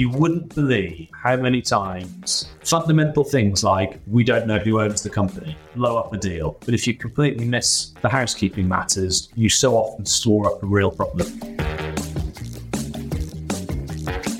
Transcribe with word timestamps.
You 0.00 0.08
wouldn't 0.08 0.54
believe 0.54 1.10
how 1.12 1.36
many 1.36 1.60
times 1.60 2.46
fundamental 2.64 3.22
things 3.22 3.62
like 3.62 4.00
we 4.06 4.24
don't 4.24 4.46
know 4.46 4.58
who 4.58 4.80
owns 4.80 5.02
the 5.02 5.10
company 5.10 5.58
blow 5.76 5.98
up 5.98 6.14
a 6.14 6.16
deal. 6.16 6.56
But 6.64 6.72
if 6.72 6.86
you 6.86 6.94
completely 6.94 7.44
miss 7.44 7.92
the 8.00 8.08
housekeeping 8.08 8.66
matters, 8.66 9.28
you 9.34 9.50
so 9.50 9.74
often 9.74 10.06
store 10.06 10.54
up 10.54 10.62
a 10.62 10.66
real 10.66 10.90
problem. 10.90 11.28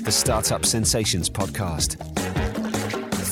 The 0.01 0.09
Startup 0.09 0.65
Sensations 0.65 1.29
Podcast. 1.29 2.03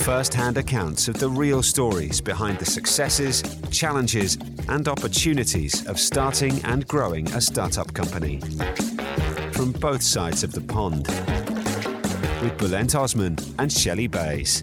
First 0.04 0.32
hand 0.32 0.56
accounts 0.56 1.08
of 1.08 1.18
the 1.18 1.28
real 1.28 1.64
stories 1.64 2.20
behind 2.20 2.60
the 2.60 2.64
successes, 2.64 3.42
challenges, 3.72 4.38
and 4.68 4.86
opportunities 4.86 5.84
of 5.88 5.98
starting 5.98 6.64
and 6.64 6.86
growing 6.86 7.28
a 7.32 7.40
startup 7.40 7.92
company. 7.92 8.38
From 9.50 9.72
both 9.72 10.04
sides 10.04 10.44
of 10.44 10.52
the 10.52 10.60
pond. 10.60 11.08
With 12.42 12.56
Bulent 12.56 12.98
Osman 12.98 13.36
and 13.58 13.70
Shelley 13.70 14.06
Bays. 14.06 14.62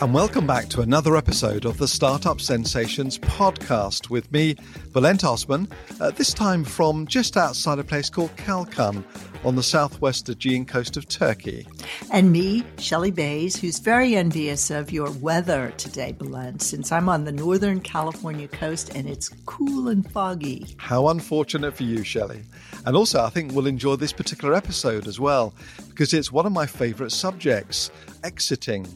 And 0.00 0.14
welcome 0.14 0.46
back 0.46 0.68
to 0.68 0.80
another 0.80 1.14
episode 1.14 1.66
of 1.66 1.76
the 1.76 1.86
Startup 1.86 2.40
Sensations 2.40 3.18
podcast 3.18 4.08
with 4.08 4.32
me, 4.32 4.54
Bulent 4.92 5.24
Osman, 5.24 5.68
uh, 6.00 6.10
this 6.10 6.32
time 6.32 6.64
from 6.64 7.06
just 7.06 7.36
outside 7.36 7.78
a 7.78 7.84
place 7.84 8.08
called 8.08 8.34
Kalkan 8.36 9.04
on 9.44 9.56
the 9.56 9.62
southwest 9.62 10.28
Aegean 10.28 10.64
coast 10.64 10.96
of 10.96 11.08
Turkey. 11.08 11.66
And 12.12 12.32
me, 12.32 12.64
Shelley 12.78 13.10
Bays, 13.10 13.56
who's 13.56 13.78
very 13.78 14.16
envious 14.16 14.70
of 14.70 14.90
your 14.90 15.10
weather 15.12 15.72
today, 15.76 16.14
Bulent, 16.18 16.62
since 16.62 16.92
I'm 16.92 17.08
on 17.08 17.24
the 17.24 17.32
northern 17.32 17.80
California 17.80 18.48
coast 18.48 18.94
and 18.94 19.08
it's 19.08 19.28
cool 19.46 19.88
and 19.88 20.10
foggy. 20.10 20.74
How 20.78 21.08
unfortunate 21.08 21.76
for 21.76 21.84
you, 21.84 22.04
Shelley. 22.04 22.42
And 22.86 22.96
also, 22.96 23.22
I 23.22 23.30
think 23.30 23.52
we'll 23.52 23.66
enjoy 23.66 23.96
this 23.96 24.12
particular 24.12 24.54
episode 24.54 25.06
as 25.06 25.20
well 25.20 25.54
because 25.88 26.12
it's 26.12 26.32
one 26.32 26.46
of 26.46 26.52
my 26.52 26.66
favorite 26.66 27.12
subjects 27.12 27.90
exiting 28.24 28.86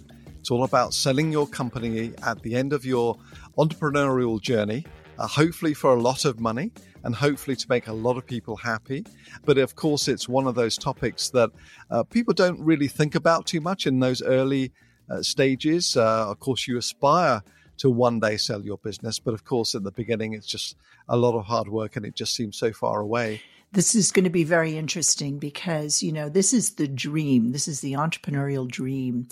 it's 0.43 0.51
all 0.51 0.65
about 0.65 0.93
selling 0.93 1.31
your 1.31 1.47
company 1.47 2.13
at 2.27 2.43
the 2.43 2.57
end 2.57 2.73
of 2.73 2.85
your 2.85 3.17
entrepreneurial 3.57 4.41
journey, 4.41 4.85
uh, 5.23 5.27
hopefully 5.29 5.73
for 5.73 5.95
a 5.95 6.01
lot 6.01 6.25
of 6.25 6.41
money 6.41 6.73
and 7.05 7.15
hopefully 7.15 7.55
to 7.55 7.67
make 7.69 7.87
a 7.87 7.93
lot 7.93 8.17
of 8.17 8.27
people 8.27 8.57
happy. 8.57 9.07
But 9.45 9.57
of 9.57 9.77
course, 9.77 10.09
it's 10.09 10.29
one 10.29 10.49
of 10.49 10.57
those 10.57 10.77
topics 10.77 11.31
that 11.31 11.51
uh, 11.91 12.03
people 12.03 12.35
don't 12.35 12.61
really 12.61 12.89
think 12.89 13.15
about 13.15 13.47
too 13.47 13.61
much 13.61 13.87
in 13.87 14.01
those 14.01 14.21
early 14.21 14.73
uh, 15.09 15.23
stages. 15.23 15.97
Uh, 15.97 16.29
of 16.29 16.41
course, 16.41 16.67
you 16.67 16.77
aspire 16.77 17.43
to 17.79 17.89
one 17.89 18.19
day 18.19 18.37
sell 18.37 18.63
your 18.63 18.79
business, 18.79 19.21
but 19.21 19.33
of 19.33 19.45
course, 19.45 19.77
at 19.77 19.85
the 19.85 19.93
beginning, 19.93 20.33
it's 20.33 20.47
just 20.47 20.77
a 21.09 21.17
lot 21.17 21.39
of 21.39 21.45
hard 21.45 21.69
work 21.69 21.95
and 21.95 22.05
it 22.05 22.17
just 22.17 22.35
seems 22.35 22.57
so 22.57 22.73
far 22.73 23.01
away 23.01 23.41
this 23.75 23.95
is 23.95 24.13
going 24.13 24.25
to 24.25 24.31
be 24.31 24.45
very 24.45 24.77
interesting 24.77 25.39
because, 25.39 26.03
you 26.03 26.13
know, 26.13 26.29
this 26.29 26.53
is 26.53 26.75
the 26.75 26.87
dream. 26.87 27.53
This 27.53 27.67
is 27.67 27.81
the 27.81 27.95
entrepreneurial 27.95 28.69
dream. 28.69 29.29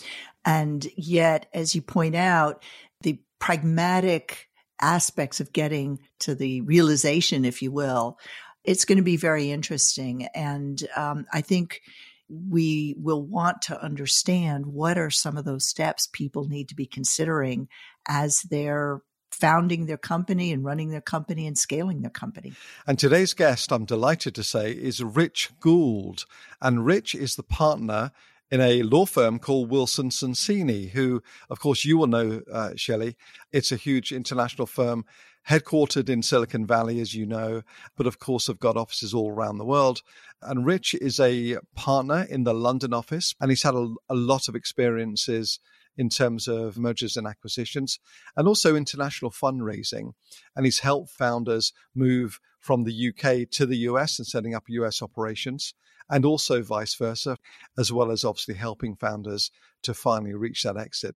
And 0.47 0.87
yet, 0.97 1.45
as 1.53 1.75
you 1.75 1.83
point 1.83 2.15
out, 2.15 2.65
the 3.03 3.21
pragmatic 3.39 4.50
aspects 4.81 5.41
of 5.41 5.53
getting 5.53 6.01
to 6.21 6.35
the 6.35 6.61
realization, 6.63 7.45
if 7.45 7.63
you 7.63 7.73
will, 7.73 8.19
it's 8.65 8.85
going 8.85 8.99
to 8.99 9.05
be 9.05 9.17
very 9.17 9.51
interesting. 9.51 10.27
And 10.35 10.83
um, 10.97 11.27
I 11.33 11.41
think 11.41 11.81
we 12.29 12.95
will 12.99 13.23
want 13.23 13.63
to 13.63 13.83
understand 13.83 14.67
what 14.67 14.99
are 14.99 15.11
some 15.11 15.37
of 15.37 15.45
those 15.45 15.67
steps 15.67 16.09
people 16.13 16.47
need 16.47 16.69
to 16.69 16.77
be 16.77 16.87
considering 16.87 17.69
as 18.09 18.43
they're 18.51 19.03
founding 19.33 19.87
their 19.87 19.97
company 19.97 20.53
and 20.53 20.65
running 20.65 20.91
their 20.91 21.01
company 21.01 21.47
and 21.47 21.57
scaling 21.57 22.03
their 22.03 22.11
company. 22.11 22.53
And 22.87 22.99
today's 22.99 23.33
guest, 23.33 23.73
I'm 23.73 23.85
delighted 23.85 24.35
to 24.35 24.43
say, 24.43 24.73
is 24.73 25.03
Rich 25.03 25.51
Goold. 25.61 26.27
And 26.61 26.85
Rich 26.85 27.15
is 27.15 27.37
the 27.37 27.43
partner 27.43 28.13
in 28.51 28.61
a 28.61 28.83
law 28.83 29.07
firm 29.07 29.39
called 29.39 29.71
Wilson 29.71 30.11
Sonsini, 30.11 30.91
who, 30.91 31.23
of 31.49 31.61
course, 31.61 31.85
you 31.85 31.99
will 31.99 32.07
know, 32.07 32.43
uh, 32.53 32.71
Shelley. 32.77 33.17
It's 33.53 33.73
a 33.73 33.77
huge 33.77 34.13
international 34.13 34.67
firm 34.67 35.05
headquartered 35.49 36.09
in 36.09 36.23
Silicon 36.23 36.67
Valley, 36.67 37.01
as 37.01 37.15
you 37.15 37.27
know, 37.27 37.63
but 37.97 38.07
of 38.07 38.19
course 38.19 38.47
have 38.47 38.59
got 38.59 38.77
offices 38.77 39.15
all 39.15 39.31
around 39.31 39.59
the 39.59 39.65
world. 39.65 40.03
And 40.43 40.67
Rich 40.67 40.95
is 40.95 41.19
a 41.19 41.59
partner 41.75 42.27
in 42.29 42.45
the 42.45 42.55
London 42.55 42.93
office, 42.93 43.35
and 43.41 43.51
he's 43.51 43.63
had 43.63 43.75
a, 43.75 43.95
a 44.09 44.15
lot 44.15 44.49
of 44.49 44.55
experiences 44.55 45.59
in 45.97 46.09
terms 46.09 46.49
of 46.49 46.79
mergers 46.79 47.17
and 47.17 47.27
acquisitions 47.27 47.99
and 48.37 48.47
also 48.47 48.77
international 48.77 49.31
fundraising. 49.31 50.13
And 50.57 50.65
he's 50.65 50.81
helped 50.81 51.11
founders 51.11 51.73
move 51.95 52.41
from 52.61 52.85
the 52.85 53.09
UK 53.09 53.51
to 53.51 53.67
the 53.67 53.79
US 53.79 54.19
and 54.19 54.27
setting 54.27 54.55
up 54.55 54.65
US 54.69 55.03
operations 55.03 55.75
and 56.09 56.25
also 56.25 56.63
vice 56.63 56.95
versa, 56.95 57.39
as 57.79 57.93
well 57.93 58.11
as 58.11 58.25
obviously 58.25 58.55
helping 58.55 58.97
founders 58.97 59.51
to 59.83 59.95
finally 59.95 60.35
reach 60.35 60.63
that 60.63 60.77
exit. 60.77 61.17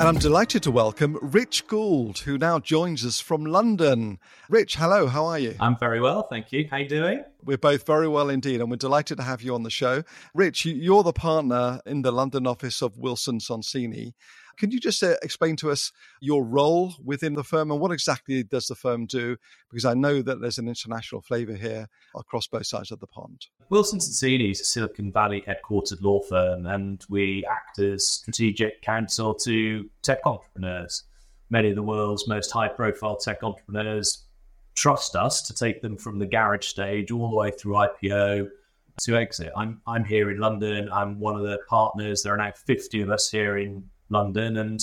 And 0.00 0.08
I'm 0.08 0.16
delighted 0.16 0.62
to 0.62 0.70
welcome 0.70 1.18
Rich 1.20 1.66
Goold, 1.66 2.20
who 2.20 2.38
now 2.38 2.58
joins 2.58 3.04
us 3.04 3.20
from 3.20 3.44
London. 3.44 4.18
Rich, 4.48 4.76
hello, 4.76 5.06
how 5.06 5.26
are 5.26 5.38
you? 5.38 5.56
I'm 5.60 5.76
very 5.76 6.00
well, 6.00 6.22
thank 6.22 6.52
you. 6.52 6.66
How 6.70 6.78
you 6.78 6.88
doing? 6.88 7.22
We're 7.44 7.58
both 7.58 7.86
very 7.86 8.08
well 8.08 8.30
indeed, 8.30 8.62
and 8.62 8.70
we're 8.70 8.76
delighted 8.76 9.18
to 9.18 9.24
have 9.24 9.42
you 9.42 9.54
on 9.54 9.62
the 9.62 9.68
show. 9.68 10.02
Rich, 10.32 10.64
you're 10.64 11.02
the 11.02 11.12
partner 11.12 11.82
in 11.84 12.00
the 12.00 12.12
London 12.12 12.46
office 12.46 12.80
of 12.80 12.96
Wilson 12.96 13.40
Sonsini. 13.40 14.14
Can 14.60 14.70
you 14.70 14.78
just 14.78 15.02
uh, 15.02 15.14
explain 15.22 15.56
to 15.56 15.70
us 15.70 15.90
your 16.20 16.44
role 16.44 16.92
within 17.02 17.32
the 17.32 17.42
firm 17.42 17.70
and 17.70 17.80
what 17.80 17.92
exactly 17.92 18.42
does 18.42 18.66
the 18.66 18.74
firm 18.74 19.06
do? 19.06 19.38
Because 19.70 19.86
I 19.86 19.94
know 19.94 20.20
that 20.20 20.42
there's 20.42 20.58
an 20.58 20.68
international 20.68 21.22
flavor 21.22 21.54
here 21.54 21.88
across 22.14 22.46
both 22.46 22.66
sides 22.66 22.90
of 22.90 23.00
the 23.00 23.06
pond. 23.06 23.46
Wilson 23.70 24.00
Sonsini 24.00 24.50
is 24.50 24.60
a 24.60 24.64
Silicon 24.64 25.10
Valley 25.12 25.42
headquartered 25.48 26.02
law 26.02 26.20
firm, 26.20 26.66
and 26.66 27.02
we 27.08 27.42
act 27.50 27.78
as 27.78 28.06
strategic 28.06 28.82
counsel 28.82 29.32
to 29.36 29.88
tech 30.02 30.18
entrepreneurs. 30.26 31.04
Many 31.48 31.70
of 31.70 31.76
the 31.76 31.82
world's 31.82 32.28
most 32.28 32.50
high 32.50 32.68
profile 32.68 33.16
tech 33.16 33.42
entrepreneurs 33.42 34.26
trust 34.74 35.16
us 35.16 35.40
to 35.40 35.54
take 35.54 35.80
them 35.80 35.96
from 35.96 36.18
the 36.18 36.26
garage 36.26 36.66
stage 36.66 37.10
all 37.10 37.30
the 37.30 37.36
way 37.36 37.50
through 37.50 37.76
IPO 37.76 38.50
to 39.04 39.16
exit. 39.16 39.52
I'm 39.56 39.80
I'm 39.86 40.04
here 40.04 40.30
in 40.30 40.38
London. 40.38 40.90
I'm 40.92 41.18
one 41.18 41.36
of 41.36 41.44
the 41.44 41.60
partners. 41.66 42.22
There 42.22 42.34
are 42.34 42.36
now 42.36 42.52
50 42.52 43.00
of 43.00 43.08
us 43.08 43.30
here 43.30 43.56
in 43.56 43.88
London, 44.10 44.56
and 44.56 44.80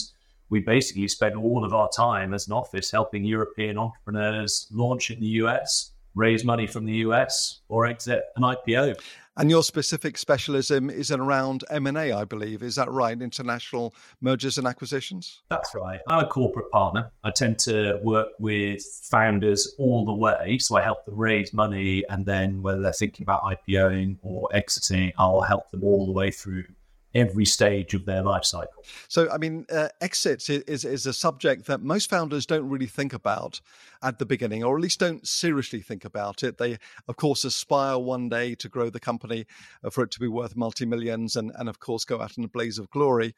we 0.50 0.60
basically 0.60 1.08
spend 1.08 1.36
all 1.36 1.66
of 1.66 1.74
our 1.74 1.90
time 1.90 2.34
as 2.34 2.48
an 2.48 2.54
office 2.54 2.92
helping 2.92 3.24
European 3.24 3.78
entrepreneurs 3.78 4.68
launch 4.72 5.12
in 5.12 5.20
the 5.20 5.28
US, 5.44 5.92
raise 6.16 6.44
money 6.44 6.68
from 6.68 6.86
the 6.86 6.96
US, 6.96 7.62
or 7.68 7.86
exit 7.86 8.24
an 8.36 8.44
IPO. 8.44 9.00
And 9.40 9.52
your 9.52 9.62
specific 9.62 10.18
specialism 10.18 10.90
is 10.90 11.12
around 11.12 11.64
M&A, 11.70 12.12
I 12.12 12.24
believe. 12.24 12.64
Is 12.64 12.74
that 12.74 12.90
right? 12.90 13.22
International 13.22 13.94
mergers 14.20 14.58
and 14.58 14.66
acquisitions? 14.66 15.44
That's 15.50 15.76
right. 15.76 16.00
I'm 16.08 16.26
a 16.26 16.28
corporate 16.28 16.72
partner. 16.72 17.12
I 17.24 17.30
tend 17.30 17.60
to 17.60 18.00
work 18.02 18.30
with 18.40 18.82
founders 19.04 19.76
all 19.78 20.06
the 20.06 20.14
way. 20.14 20.58
So 20.58 20.76
I 20.76 20.82
help 20.82 21.06
them 21.06 21.16
raise 21.18 21.54
money. 21.54 22.04
And 22.10 22.26
then 22.26 22.64
whether 22.64 22.82
they're 22.82 22.94
thinking 22.94 23.24
about 23.24 23.44
IPOing 23.44 24.18
or 24.24 24.50
exiting, 24.56 25.14
I'll 25.20 25.42
help 25.42 25.70
them 25.70 25.84
all 25.84 26.08
the 26.08 26.14
way 26.14 26.32
through 26.32 26.64
every 27.16 27.46
stage 27.46 27.94
of 27.94 28.06
their 28.06 28.22
life 28.22 28.46
cycle. 28.46 28.84
So, 29.08 29.30
I 29.32 29.38
mean, 29.38 29.66
uh, 29.72 29.90
exits 30.02 30.50
is, 30.50 30.86
is 30.86 31.06
a 31.06 31.14
subject 31.14 31.66
that 31.66 31.82
most 31.82 32.10
founders 32.10 32.46
don't 32.46 32.68
really 32.70 32.86
think 32.86 33.14
about 33.14 33.62
at 34.04 34.20
the 34.20 34.26
beginning, 34.26 34.64
or 34.64 34.78
at 34.78 34.82
least 34.82 35.00
don't 35.00 35.28
seriously 35.28 35.82
think 35.82 36.06
about 36.06 36.44
it. 36.44 36.58
They, 36.58 36.78
of 37.08 37.16
course, 37.16 37.44
aspire 37.44 37.98
one 37.98 38.30
day 38.30 38.56
to 38.56 38.70
grow 38.70 38.90
the 38.90 39.00
company 39.00 39.46
uh, 39.84 39.90
for 39.90 40.04
it 40.04 40.12
to 40.12 40.20
be 40.20 40.28
worth 40.28 40.56
multi 40.56 40.86
millions 40.86 41.36
and, 41.36 41.52
and, 41.56 41.70
of 41.70 41.80
course, 41.80 42.06
go 42.06 42.22
out 42.22 42.38
in 42.38 42.44
a 42.44 42.50
blaze 42.50 42.78
of 42.78 42.90
glory. 42.90 43.34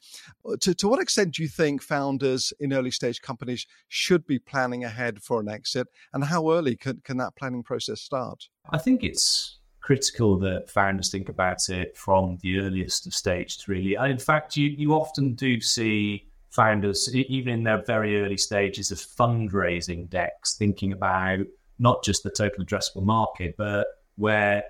Uh, 0.45 0.55
to, 0.61 0.73
to 0.75 0.87
what 0.87 1.01
extent 1.01 1.35
do 1.35 1.43
you 1.43 1.49
think 1.49 1.81
founders 1.81 2.51
in 2.59 2.73
early 2.73 2.91
stage 2.91 3.21
companies 3.21 3.65
should 3.87 4.25
be 4.25 4.39
planning 4.39 4.83
ahead 4.83 5.21
for 5.21 5.39
an 5.39 5.47
exit? 5.47 5.87
And 6.13 6.25
how 6.25 6.51
early 6.51 6.75
can, 6.75 7.01
can 7.03 7.17
that 7.17 7.35
planning 7.35 7.63
process 7.63 8.01
start? 8.01 8.49
I 8.71 8.77
think 8.77 9.03
it's 9.03 9.58
critical 9.89 10.37
that 10.37 10.69
founders 10.69 11.09
think 11.09 11.29
about 11.29 11.67
it 11.67 11.97
from 11.97 12.37
the 12.43 12.59
earliest 12.59 13.07
of 13.07 13.13
stages, 13.15 13.67
really. 13.67 13.95
And 13.95 14.11
in 14.11 14.19
fact, 14.19 14.55
you, 14.55 14.69
you 14.69 14.93
often 14.93 15.33
do 15.33 15.59
see 15.59 16.27
founders, 16.51 17.11
even 17.15 17.51
in 17.51 17.63
their 17.63 17.81
very 17.83 18.21
early 18.21 18.37
stages 18.37 18.91
of 18.91 18.99
fundraising 18.99 20.07
decks, 20.07 20.53
thinking 20.53 20.93
about 20.93 21.39
not 21.79 22.03
just 22.03 22.21
the 22.21 22.29
total 22.29 22.63
addressable 22.63 23.01
market, 23.01 23.55
but 23.57 23.87
where 24.17 24.63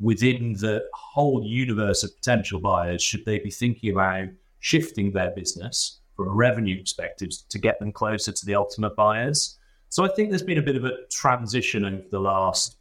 within 0.00 0.54
the 0.54 0.82
whole 0.94 1.44
universe 1.44 2.02
of 2.02 2.16
potential 2.16 2.58
buyers, 2.58 3.02
should 3.02 3.26
they 3.26 3.38
be 3.38 3.50
thinking 3.50 3.92
about 3.92 4.28
shifting 4.60 5.12
their 5.12 5.32
business 5.32 6.00
from 6.14 6.28
a 6.28 6.32
revenue 6.32 6.80
perspective 6.80 7.28
to 7.50 7.58
get 7.58 7.78
them 7.78 7.92
closer 7.92 8.32
to 8.32 8.46
the 8.46 8.54
ultimate 8.54 8.96
buyers? 8.96 9.58
So 9.90 10.02
I 10.02 10.08
think 10.08 10.30
there's 10.30 10.40
been 10.42 10.56
a 10.56 10.62
bit 10.62 10.76
of 10.76 10.86
a 10.86 11.04
transition 11.10 11.84
over 11.84 12.04
the 12.10 12.20
last 12.20 12.78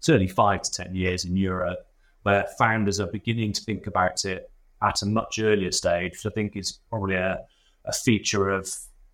certainly 0.00 0.28
five 0.28 0.62
to 0.62 0.70
10 0.70 0.94
years 0.94 1.24
in 1.24 1.36
Europe, 1.36 1.86
where 2.22 2.46
founders 2.58 3.00
are 3.00 3.06
beginning 3.06 3.52
to 3.52 3.62
think 3.62 3.86
about 3.86 4.24
it 4.24 4.50
at 4.82 5.02
a 5.02 5.06
much 5.06 5.38
earlier 5.38 5.72
stage, 5.72 6.12
which 6.12 6.26
I 6.26 6.30
think 6.30 6.56
is 6.56 6.80
probably 6.88 7.16
a, 7.16 7.40
a 7.84 7.92
feature 7.92 8.48
of 8.50 8.68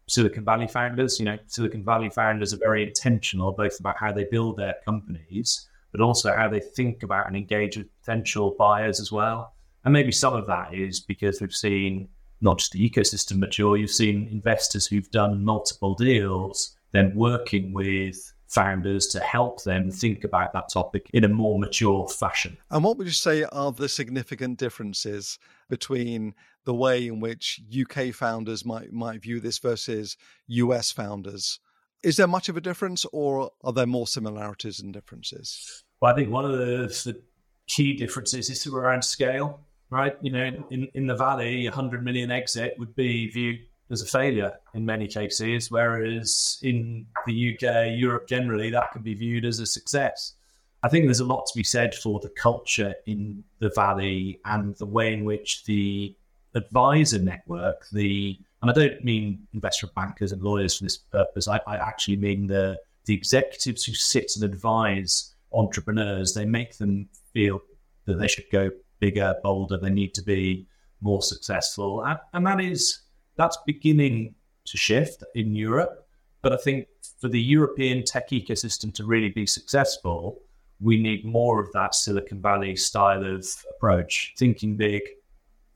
Silicon 0.09 0.45
Valley 0.45 0.69
founders. 0.69 1.19
You 1.19 1.27
know, 1.27 1.39
Silicon 1.47 1.85
Valley 1.85 2.11
founders 2.11 2.55
are 2.55 2.59
very 2.59 2.87
intentional 2.87 3.53
both 3.53 3.79
about 3.81 3.97
how 3.99 4.13
they 4.13 4.25
build 4.25 4.57
their 4.57 4.77
companies, 4.85 5.69
but 5.93 6.01
also 6.01 6.35
how 6.35 6.49
they 6.49 6.61
think 6.61 7.03
about 7.03 7.27
and 7.27 7.37
engage 7.37 7.77
with 7.77 7.89
potential 8.01 8.55
buyers 8.59 9.01
as 9.01 9.11
well. 9.11 9.55
And 9.85 9.93
maybe 9.93 10.13
some 10.13 10.35
of 10.35 10.47
that 10.47 10.75
is 10.75 11.01
because 11.01 11.41
we've 11.41 11.55
seen 11.55 12.09
not 12.41 12.59
just 12.59 12.73
the 12.73 12.91
ecosystem 12.91 13.39
mature, 13.39 13.77
you've 13.77 13.91
seen 13.91 14.29
investors 14.31 14.87
who've 14.87 15.11
done 15.11 15.45
multiple 15.45 15.95
deals, 15.95 16.77
then 16.93 17.15
working 17.15 17.73
with 17.73 18.33
founders 18.47 19.07
to 19.09 19.21
help 19.21 19.63
them 19.65 19.91
think 19.91 20.25
about 20.25 20.53
that 20.53 20.69
topic 20.69 21.11
in 21.13 21.25
a 21.25 21.29
more 21.29 21.59
mature 21.59 22.09
fashion. 22.09 22.57
And 22.71 22.85
what 22.85 22.97
would 22.99 23.07
you 23.07 23.13
say 23.13 23.45
are 23.45 23.73
the 23.73 23.89
significant 23.89 24.59
differences 24.59 25.39
between 25.69 26.35
the 26.65 26.75
way 26.75 27.07
in 27.07 27.21
which 27.21 27.61
UK 27.79 28.15
founders 28.15 28.65
might 28.65 28.93
might 28.93 29.23
view 29.23 29.41
this 29.41 29.59
versus 29.59 30.17
US 30.47 30.93
founders? 30.93 31.61
Is 32.03 32.17
there 32.17 32.27
much 32.27 32.49
of 32.49 32.57
a 32.57 32.61
difference 32.61 33.05
or 33.13 33.51
are 33.65 33.73
there 33.73 33.87
more 33.87 34.07
similarities 34.07 34.81
and 34.81 34.93
differences? 34.93 35.85
Well, 36.01 36.13
I 36.13 36.17
think 36.17 36.31
one 36.31 36.45
of 36.45 36.53
the, 36.53 36.87
the 37.05 37.21
key 37.67 37.95
differences 37.95 38.51
is 38.51 38.67
around 38.67 39.03
scale, 39.03 39.61
right? 39.91 40.17
You 40.21 40.31
know, 40.31 40.65
in, 40.71 40.89
in 40.95 41.07
the 41.07 41.17
Valley, 41.17 41.65
100 41.65 42.05
million 42.05 42.31
exit 42.31 42.75
would 42.79 42.95
be 42.95 43.29
viewed 43.31 43.61
as 43.91 44.03
a 44.03 44.07
failure 44.07 44.53
in 44.75 44.85
many 44.85 45.07
cases, 45.07 45.71
whereas 45.71 46.59
in 46.63 47.07
the 47.27 47.55
UK, 47.55 47.97
Europe 47.97 48.29
generally, 48.29 48.71
that 48.71 48.93
can 48.93 49.03
be 49.03 49.15
viewed 49.15 49.45
as 49.45 49.61
a 49.61 49.67
success. 49.67 50.35
I 50.83 50.89
think 50.89 51.05
there's 51.05 51.21
a 51.21 51.25
lot 51.25 51.47
to 51.47 51.57
be 51.57 51.65
said 51.65 51.95
for 51.95 52.21
the 52.21 52.29
culture 52.31 52.95
in 53.07 53.43
the 53.59 53.71
Valley 53.75 54.41
and 54.45 54.77
the 54.77 54.87
way 54.87 55.13
in 55.13 55.25
which 55.25 55.65
the 55.65 56.15
advisor 56.55 57.19
network, 57.19 57.87
the 57.93 58.39
and 58.63 58.71
I 58.71 58.75
don't 58.75 59.05
mean 59.05 59.47
investment 59.53 59.95
bankers 59.95 60.33
and 60.33 60.43
lawyers 60.43 60.79
for 60.79 60.85
this 60.85 60.97
purpose. 60.97 61.47
I, 61.47 61.61
I 61.67 61.77
actually 61.77 62.17
mean 62.17 62.47
the 62.47 62.79
the 63.05 63.15
executives 63.15 63.85
who 63.85 63.95
sit 63.95 64.33
and 64.37 64.45
advise 64.45 65.35
entrepreneurs. 65.53 66.35
They 66.35 66.45
make 66.45 66.77
them 66.79 67.09
feel 67.33 67.61
that 68.07 68.19
they 68.19 68.29
should 68.29 68.51
go 68.51 68.71
bigger, 68.99 69.35
bolder. 69.43 69.79
They 69.79 69.91
need 69.91 70.15
to 70.15 70.23
be 70.23 70.67
more 71.01 71.23
successful, 71.23 72.05
and, 72.05 72.19
and 72.33 72.47
that 72.47 72.61
is 72.61 73.01
that's 73.37 73.59
beginning 73.67 74.35
to 74.67 74.77
shift 74.77 75.23
in 75.35 75.55
Europe. 75.55 76.07
But 76.43 76.53
I 76.53 76.57
think 76.57 76.89
for 77.21 77.29
the 77.29 77.41
European 77.41 78.05
tech 78.05 78.31
ecosystem 78.31 78.93
to 78.95 79.05
really 79.05 79.31
be 79.31 79.47
successful, 79.47 80.41
we 80.81 81.01
need 81.01 81.25
more 81.25 81.61
of 81.61 81.73
that 81.73 81.95
Silicon 81.95 82.43
Valley 82.43 82.77
style 82.77 83.25
of 83.25 83.47
approach, 83.77 84.35
thinking 84.39 84.77
big, 84.77 85.03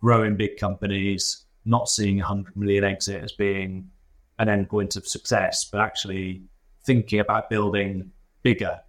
growing 0.01 0.37
big 0.37 0.59
companies, 0.59 1.45
not 1.65 1.89
seeing 1.89 2.19
100 2.19 2.57
million 2.57 2.85
exit 2.85 3.23
as 3.23 3.33
being 3.33 3.91
an 4.39 4.49
endpoint 4.49 4.97
of 4.97 5.07
success, 5.07 5.65
but 5.65 5.81
actually 5.81 6.43
thinking 6.85 7.21
about 7.21 7.51
building 7.51 8.11
bigger, 8.43 8.81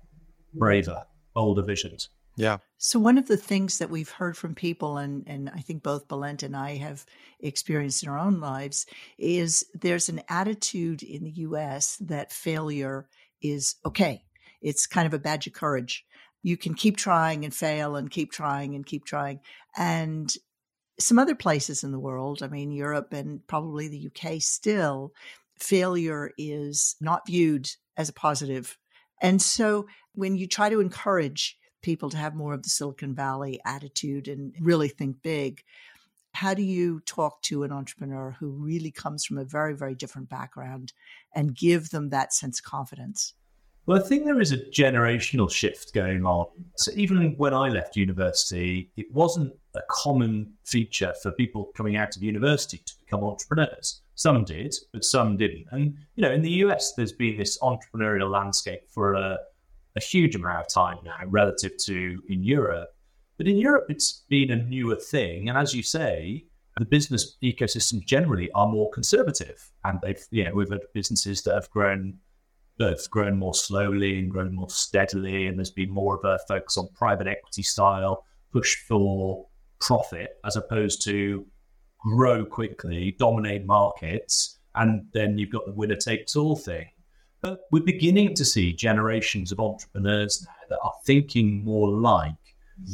braver, 0.53 1.03
bolder 1.33 1.62
visions. 1.62 2.09
Yeah. 2.36 2.57
So 2.78 3.00
one 3.00 3.18
of 3.18 3.28
the 3.28 3.38
things 3.38 3.78
that 3.80 3.89
we've 3.89 4.10
heard 4.10 4.38
from 4.38 4.56
people, 4.56 4.98
and 4.98 5.24
and 5.28 5.50
I 5.50 5.60
think 5.60 5.83
both 5.83 6.07
Bulent 6.07 6.44
and 6.44 6.56
I 6.56 6.78
have 6.78 7.06
experienced 7.39 8.04
in 8.04 8.10
our 8.10 8.18
own 8.18 8.39
lives, 8.39 8.86
is 9.18 9.66
there's 9.74 10.10
an 10.10 10.22
attitude 10.30 11.04
in 11.04 11.24
the 11.24 11.31
U.S. 11.31 11.98
that 11.98 12.31
failure 12.31 13.07
is 13.42 13.75
okay. 13.86 14.24
It's 14.62 14.88
kind 14.88 15.07
of 15.07 15.13
a 15.13 15.19
badge 15.19 15.48
of 15.48 15.54
courage. 15.54 16.06
You 16.42 16.57
can 16.57 16.74
keep 16.74 16.98
trying 16.98 17.44
and 17.45 17.54
fail, 17.54 17.95
and 17.95 18.10
keep 18.10 18.31
trying 18.31 18.75
and 18.75 18.86
keep 18.86 19.06
trying. 19.06 19.42
And 19.78 20.33
some 21.00 21.19
other 21.19 21.36
places 21.36 21.83
in 21.83 21.92
the 21.92 22.00
world, 22.00 22.42
I 22.42 22.48
mean, 22.48 22.72
Europe 22.72 23.13
and 23.13 23.45
probably 23.48 23.88
the 23.88 24.07
UK, 24.07 24.42
still 24.42 25.13
failure 25.60 26.31
is 26.38 26.95
not 27.00 27.28
viewed 27.28 27.69
as 27.98 28.10
a 28.10 28.13
positive. 28.13 28.78
And 29.22 29.42
so 29.42 29.88
when 30.13 30.36
you 30.36 30.48
try 30.48 30.69
to 30.69 30.80
encourage 30.80 31.57
people 31.81 32.10
to 32.10 32.18
have 32.18 32.36
more 32.36 32.54
of 32.54 32.63
the 32.63 32.69
Silicon 32.69 33.13
Valley 33.16 33.60
attitude 33.66 34.28
and 34.28 34.54
really 34.60 34.89
think 34.89 35.22
big. 35.22 35.63
How 36.33 36.54
do 36.54 36.62
you 36.62 37.01
talk 37.01 37.42
to 37.44 37.63
an 37.63 37.72
entrepreneur 37.72 38.36
who 38.39 38.50
really 38.50 38.92
comes 38.92 39.25
from 39.25 39.38
a 39.38 39.44
very, 39.44 39.75
very 39.75 39.95
different 39.95 40.30
background 40.30 40.94
and 41.36 41.56
give 41.56 41.89
them 41.89 42.10
that 42.10 42.33
sense 42.33 42.60
of 42.60 42.66
confidence? 42.66 43.33
Well, 43.88 44.01
I 44.01 44.07
think 44.07 44.25
there 44.25 44.39
is 44.39 44.51
a 44.51 44.57
generational 44.57 45.51
shift 45.51 45.94
going 45.94 46.24
on. 46.24 46.45
So 46.78 46.92
even 46.95 47.33
when 47.38 47.54
I 47.54 47.68
left 47.69 47.95
university, 47.95 48.92
it 48.95 49.12
wasn't 49.12 49.54
a 49.75 49.81
common 49.89 50.54
feature 50.66 51.13
for 51.22 51.31
people 51.31 51.72
coming 51.75 51.95
out 51.95 52.16
of 52.16 52.22
university 52.22 52.78
to 52.78 52.94
become 53.04 53.24
entrepreneurs. 53.24 54.01
Some 54.16 54.45
did, 54.45 54.75
but 54.94 55.04
some 55.04 55.36
didn't. 55.36 55.66
And 55.72 55.95
you 56.16 56.22
know, 56.22 56.31
in 56.31 56.44
the 56.44 56.51
US, 56.66 56.94
there's 56.95 57.12
been 57.12 57.38
this 57.38 57.57
entrepreneurial 57.60 58.30
landscape 58.30 58.81
for 58.88 59.16
a 59.16 59.39
a 59.96 60.02
huge 60.02 60.36
amount 60.36 60.66
of 60.66 60.68
time 60.68 60.98
now 61.04 61.18
relative 61.28 61.74
to 61.86 62.22
in 62.30 62.44
Europe. 62.44 62.90
But 63.38 63.48
in 63.48 63.58
Europe, 63.58 63.86
it's 63.90 64.24
been 64.30 64.52
a 64.52 64.56
newer 64.56 64.96
thing. 64.96 65.50
And 65.50 65.58
as 65.58 65.74
you 65.74 65.84
say, 65.84 66.46
the 66.78 66.86
business 66.86 67.38
ecosystems 67.44 68.06
generally 68.06 68.50
are 68.52 68.68
more 68.68 68.90
conservative. 68.92 69.72
And 69.84 70.00
they've, 70.02 70.24
you 70.32 70.44
know, 70.44 70.54
we've 70.54 70.70
had 70.70 70.82
businesses 70.94 71.42
that 71.44 71.56
have 71.56 71.70
grown, 71.70 72.18
both 72.78 73.10
grown 73.10 73.38
more 73.38 73.54
slowly 73.54 74.20
and 74.20 74.32
grown 74.32 74.56
more 74.56 74.70
steadily. 74.70 75.48
And 75.48 75.58
there's 75.58 75.72
been 75.72 75.90
more 75.90 76.16
of 76.16 76.24
a 76.24 76.40
focus 76.48 76.78
on 76.78 76.88
private 76.94 77.28
equity 77.28 77.64
style, 77.64 78.26
push 78.54 78.76
for 78.88 79.48
profit, 79.80 80.38
as 80.46 80.56
opposed 80.56 81.04
to 81.06 81.46
grow 82.00 82.46
quickly, 82.46 83.16
dominate 83.20 83.66
markets. 83.66 84.60
And 84.76 85.06
then 85.14 85.38
you've 85.38 85.52
got 85.52 85.66
the 85.66 85.74
winner 85.74 85.96
takes 85.96 86.36
all 86.36 86.56
thing. 86.56 86.88
But 87.42 87.62
we're 87.72 87.84
beginning 87.84 88.36
to 88.36 88.46
see 88.46 88.72
generations 88.72 89.52
of 89.52 89.60
entrepreneurs 89.60 90.46
that 90.70 90.80
are 90.84 90.94
thinking 91.06 91.64
more 91.64 91.90
like 91.90 92.36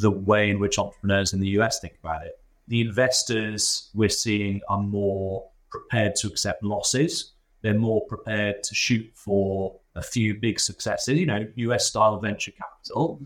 the 0.00 0.10
way 0.10 0.50
in 0.50 0.58
which 0.58 0.78
entrepreneurs 0.78 1.32
in 1.34 1.40
the 1.40 1.48
US 1.60 1.80
think 1.80 1.98
about 2.02 2.24
it. 2.24 2.40
The 2.68 2.80
investors 2.80 3.90
we're 3.94 4.08
seeing 4.08 4.60
are 4.68 4.82
more 4.82 5.48
prepared 5.70 6.14
to 6.16 6.28
accept 6.28 6.62
losses. 6.62 7.32
They're 7.62 7.74
more 7.74 8.06
prepared 8.06 8.62
to 8.62 8.74
shoot 8.74 9.10
for 9.14 9.78
a 9.96 10.02
few 10.02 10.34
big 10.34 10.60
successes, 10.60 11.18
you 11.18 11.26
know, 11.26 11.46
US 11.56 11.86
style 11.86 12.18
venture 12.18 12.52
capital. 12.52 13.20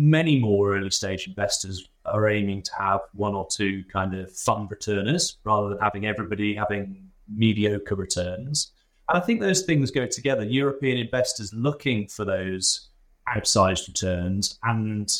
Many 0.00 0.38
more 0.38 0.76
early 0.76 0.90
stage 0.90 1.28
investors 1.28 1.88
are 2.04 2.28
aiming 2.28 2.62
to 2.62 2.72
have 2.78 3.00
one 3.12 3.34
or 3.34 3.46
two 3.50 3.84
kind 3.92 4.14
of 4.14 4.32
fund 4.32 4.70
returners 4.70 5.38
rather 5.44 5.68
than 5.68 5.78
having 5.78 6.06
everybody 6.06 6.54
having 6.54 7.08
mediocre 7.28 7.94
returns. 7.94 8.72
And 9.08 9.18
I 9.18 9.20
think 9.20 9.40
those 9.40 9.62
things 9.62 9.90
go 9.90 10.06
together. 10.06 10.44
European 10.44 10.98
investors 10.98 11.52
looking 11.54 12.08
for 12.08 12.24
those 12.24 12.88
outsized 13.28 13.86
returns, 13.88 14.58
and 14.62 15.12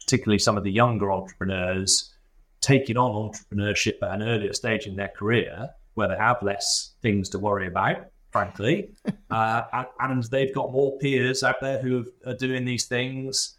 particularly 0.00 0.38
some 0.38 0.56
of 0.56 0.64
the 0.64 0.72
younger 0.72 1.12
entrepreneurs 1.12 2.12
taking 2.60 2.96
on 2.96 3.30
entrepreneurship 3.30 4.02
at 4.02 4.20
an 4.20 4.22
earlier 4.22 4.52
stage 4.52 4.86
in 4.86 4.96
their 4.96 5.08
career 5.08 5.70
where 5.94 6.08
they 6.08 6.16
have 6.16 6.42
less 6.42 6.94
things 7.02 7.28
to 7.28 7.38
worry 7.38 7.66
about, 7.66 8.06
frankly. 8.32 8.90
uh, 9.30 9.62
and, 9.72 9.86
and, 10.00 10.22
they've 10.24 10.54
got 10.54 10.72
more 10.72 10.98
peers 10.98 11.42
out 11.42 11.60
there 11.60 11.78
who 11.78 12.04
are 12.26 12.34
doing 12.34 12.64
these 12.64 12.86
things. 12.86 13.58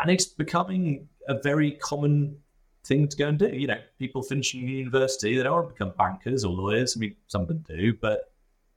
And 0.00 0.10
it's 0.10 0.24
becoming 0.24 1.08
a 1.28 1.40
very 1.40 1.72
common 1.72 2.36
thing 2.84 3.08
to 3.08 3.16
go 3.16 3.28
and 3.28 3.38
do. 3.38 3.48
You 3.48 3.68
know, 3.68 3.78
people 3.98 4.22
finishing 4.22 4.66
university, 4.66 5.36
they 5.36 5.42
don't 5.42 5.52
want 5.52 5.68
to 5.68 5.72
become 5.74 5.94
bankers 5.96 6.44
or 6.44 6.52
lawyers. 6.52 6.96
I 6.96 7.00
mean, 7.00 7.16
some 7.28 7.42
of 7.42 7.48
them 7.48 7.64
do, 7.68 7.94
but 7.94 8.32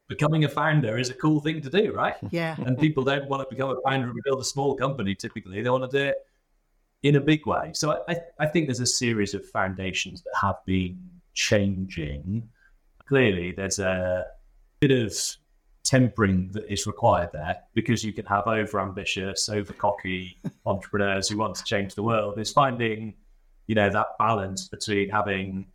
becoming 0.09 0.43
a 0.43 0.49
founder 0.49 0.97
is 0.97 1.09
a 1.09 1.13
cool 1.13 1.39
thing 1.39 1.61
to 1.61 1.69
do, 1.69 1.93
right? 1.93 2.15
Yeah. 2.31 2.55
And 2.57 2.77
people 2.77 3.03
don't 3.03 3.29
want 3.29 3.47
to 3.47 3.55
become 3.55 3.69
a 3.69 3.81
founder 3.81 4.09
and 4.09 4.19
build 4.25 4.41
a 4.41 4.43
small 4.43 4.75
company 4.75 5.15
typically. 5.15 5.61
They 5.61 5.69
want 5.69 5.89
to 5.89 5.97
do 5.97 6.05
it 6.05 6.15
in 7.03 7.15
a 7.15 7.21
big 7.21 7.45
way. 7.45 7.71
So 7.73 8.03
I, 8.07 8.17
I 8.39 8.45
think 8.45 8.67
there's 8.67 8.81
a 8.81 8.85
series 8.85 9.33
of 9.33 9.45
foundations 9.45 10.21
that 10.23 10.33
have 10.41 10.57
been 10.65 10.99
changing. 11.33 12.49
Clearly, 13.07 13.51
there's 13.51 13.79
a 13.79 14.25
bit 14.79 14.91
of 14.91 15.15
tempering 15.83 16.51
that 16.51 16.71
is 16.71 16.85
required 16.85 17.29
there 17.33 17.57
because 17.73 18.03
you 18.03 18.13
can 18.13 18.25
have 18.25 18.47
over 18.47 18.79
ambitious, 18.79 19.49
over 19.49 19.73
cocky 19.73 20.37
entrepreneurs 20.65 21.29
who 21.29 21.37
want 21.37 21.55
to 21.55 21.63
change 21.63 21.95
the 21.95 22.03
world. 22.03 22.37
Is 22.37 22.51
finding, 22.51 23.15
you 23.67 23.75
know, 23.75 23.89
that 23.89 24.07
balance 24.17 24.67
between 24.67 25.09
having 25.09 25.67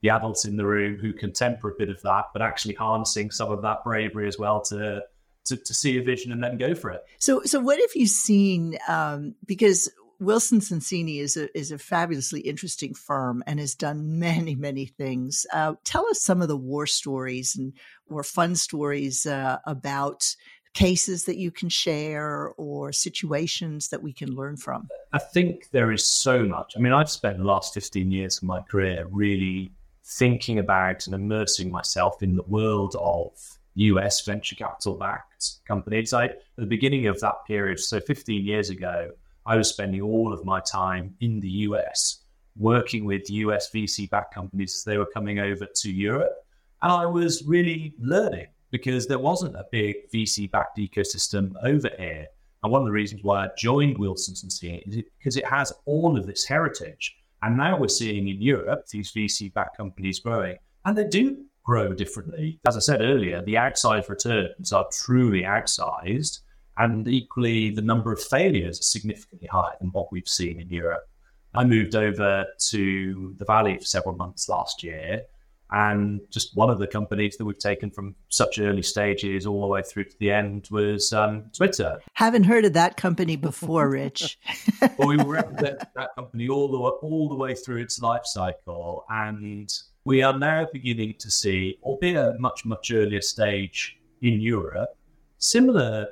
the 0.00 0.10
adults 0.10 0.44
in 0.44 0.56
the 0.56 0.66
room 0.66 0.98
who 0.98 1.12
can 1.12 1.32
temper 1.32 1.70
a 1.70 1.74
bit 1.76 1.88
of 1.88 2.00
that, 2.02 2.26
but 2.32 2.42
actually 2.42 2.74
harnessing 2.74 3.30
some 3.30 3.50
of 3.50 3.62
that 3.62 3.84
bravery 3.84 4.28
as 4.28 4.38
well 4.38 4.60
to 4.62 5.02
to, 5.46 5.56
to 5.56 5.74
see 5.74 5.98
a 5.98 6.02
vision 6.02 6.30
and 6.30 6.42
then 6.42 6.58
go 6.58 6.74
for 6.74 6.90
it. 6.90 7.02
So, 7.18 7.42
so 7.44 7.58
what 7.58 7.80
have 7.80 7.90
you 7.94 8.06
seen? 8.06 8.78
Um, 8.86 9.34
because 9.46 9.90
Wilson 10.20 10.60
Sonsini 10.60 11.20
is 11.20 11.36
a 11.36 11.56
is 11.56 11.70
a 11.70 11.78
fabulously 11.78 12.40
interesting 12.40 12.92
firm 12.92 13.42
and 13.46 13.58
has 13.60 13.74
done 13.74 14.18
many 14.18 14.54
many 14.54 14.86
things. 14.86 15.46
Uh, 15.52 15.74
tell 15.84 16.06
us 16.08 16.20
some 16.20 16.42
of 16.42 16.48
the 16.48 16.56
war 16.56 16.86
stories 16.86 17.56
and 17.56 17.72
or 18.10 18.22
fun 18.22 18.56
stories 18.56 19.26
uh, 19.26 19.58
about 19.64 20.34
cases 20.74 21.24
that 21.24 21.38
you 21.38 21.50
can 21.50 21.68
share 21.68 22.48
or 22.56 22.92
situations 22.92 23.88
that 23.88 24.02
we 24.02 24.12
can 24.12 24.34
learn 24.34 24.56
from. 24.56 24.86
I 25.12 25.18
think 25.18 25.70
there 25.70 25.90
is 25.92 26.04
so 26.04 26.44
much. 26.44 26.74
I 26.76 26.80
mean, 26.80 26.92
I've 26.92 27.10
spent 27.10 27.38
the 27.38 27.44
last 27.44 27.72
fifteen 27.72 28.10
years 28.10 28.38
of 28.38 28.42
my 28.42 28.60
career 28.60 29.06
really 29.10 29.70
thinking 30.08 30.58
about 30.58 31.06
and 31.06 31.14
immersing 31.14 31.70
myself 31.70 32.22
in 32.22 32.34
the 32.34 32.42
world 32.44 32.96
of 32.98 33.32
US 33.74 34.24
venture 34.24 34.56
capital 34.56 34.94
backed 34.94 35.56
companies. 35.66 36.12
I, 36.12 36.26
at 36.26 36.40
the 36.56 36.66
beginning 36.66 37.06
of 37.06 37.20
that 37.20 37.44
period, 37.46 37.78
so 37.78 38.00
15 38.00 38.44
years 38.44 38.70
ago, 38.70 39.10
I 39.44 39.56
was 39.56 39.68
spending 39.68 40.00
all 40.00 40.32
of 40.32 40.44
my 40.44 40.60
time 40.60 41.14
in 41.20 41.40
the 41.40 41.50
US 41.68 42.22
working 42.56 43.04
with 43.04 43.30
US 43.30 43.70
VC 43.70 44.08
backed 44.10 44.34
companies 44.34 44.74
as 44.74 44.84
they 44.84 44.98
were 44.98 45.06
coming 45.06 45.38
over 45.38 45.66
to 45.66 45.90
Europe. 45.90 46.34
And 46.82 46.90
I 46.90 47.06
was 47.06 47.44
really 47.46 47.94
learning 47.98 48.48
because 48.70 49.06
there 49.06 49.18
wasn't 49.18 49.56
a 49.56 49.66
big 49.70 50.10
VC 50.12 50.50
backed 50.50 50.78
ecosystem 50.78 51.52
over 51.62 51.90
here. 51.98 52.26
And 52.62 52.72
one 52.72 52.82
of 52.82 52.86
the 52.86 52.92
reasons 52.92 53.22
why 53.22 53.44
I 53.44 53.50
joined 53.56 53.98
Wilson 53.98 54.34
Sonsini 54.34 54.82
is 54.88 55.04
because 55.18 55.36
it 55.36 55.46
has 55.46 55.72
all 55.84 56.18
of 56.18 56.26
this 56.26 56.44
heritage. 56.44 57.16
And 57.42 57.56
now 57.56 57.78
we're 57.78 57.88
seeing 57.88 58.28
in 58.28 58.42
Europe 58.42 58.86
these 58.88 59.12
VC 59.12 59.52
backed 59.52 59.76
companies 59.76 60.20
growing, 60.20 60.58
and 60.84 60.96
they 60.96 61.06
do 61.06 61.44
grow 61.62 61.92
differently. 61.92 62.58
As 62.66 62.76
I 62.76 62.80
said 62.80 63.02
earlier, 63.02 63.42
the 63.42 63.54
outsized 63.54 64.08
returns 64.08 64.72
are 64.72 64.86
truly 64.92 65.42
outsized. 65.42 66.40
And 66.78 67.06
equally, 67.08 67.70
the 67.70 67.82
number 67.82 68.12
of 68.12 68.22
failures 68.22 68.78
is 68.78 68.90
significantly 68.90 69.48
higher 69.48 69.74
than 69.80 69.90
what 69.90 70.12
we've 70.12 70.28
seen 70.28 70.60
in 70.60 70.68
Europe. 70.70 71.08
I 71.54 71.64
moved 71.64 71.94
over 71.94 72.46
to 72.70 73.34
the 73.36 73.44
Valley 73.44 73.76
for 73.76 73.84
several 73.84 74.14
months 74.14 74.48
last 74.48 74.82
year. 74.82 75.22
And 75.70 76.20
just 76.30 76.56
one 76.56 76.70
of 76.70 76.78
the 76.78 76.86
companies 76.86 77.36
that 77.36 77.44
we've 77.44 77.58
taken 77.58 77.90
from 77.90 78.14
such 78.30 78.58
early 78.58 78.82
stages 78.82 79.46
all 79.46 79.60
the 79.60 79.66
way 79.66 79.82
through 79.82 80.04
to 80.04 80.16
the 80.18 80.30
end 80.30 80.68
was 80.70 81.12
um, 81.12 81.50
Twitter. 81.54 82.00
Haven't 82.14 82.44
heard 82.44 82.64
of 82.64 82.72
that 82.72 82.96
company 82.96 83.36
before, 83.36 83.90
Rich. 83.90 84.38
well, 84.98 85.08
we 85.08 85.16
represent 85.16 85.80
that 85.94 86.14
company 86.14 86.48
all 86.48 86.68
the 86.70 86.78
way, 86.78 86.90
all 87.02 87.28
the 87.28 87.34
way 87.34 87.54
through 87.54 87.82
its 87.82 88.00
life 88.00 88.24
cycle, 88.24 89.04
and 89.10 89.70
we 90.04 90.22
are 90.22 90.38
now 90.38 90.66
beginning 90.72 91.14
to 91.18 91.30
see, 91.30 91.78
albeit 91.82 92.16
a 92.16 92.38
much 92.38 92.64
much 92.64 92.90
earlier 92.90 93.20
stage 93.20 93.98
in 94.22 94.40
Europe, 94.40 94.96
similar 95.36 96.08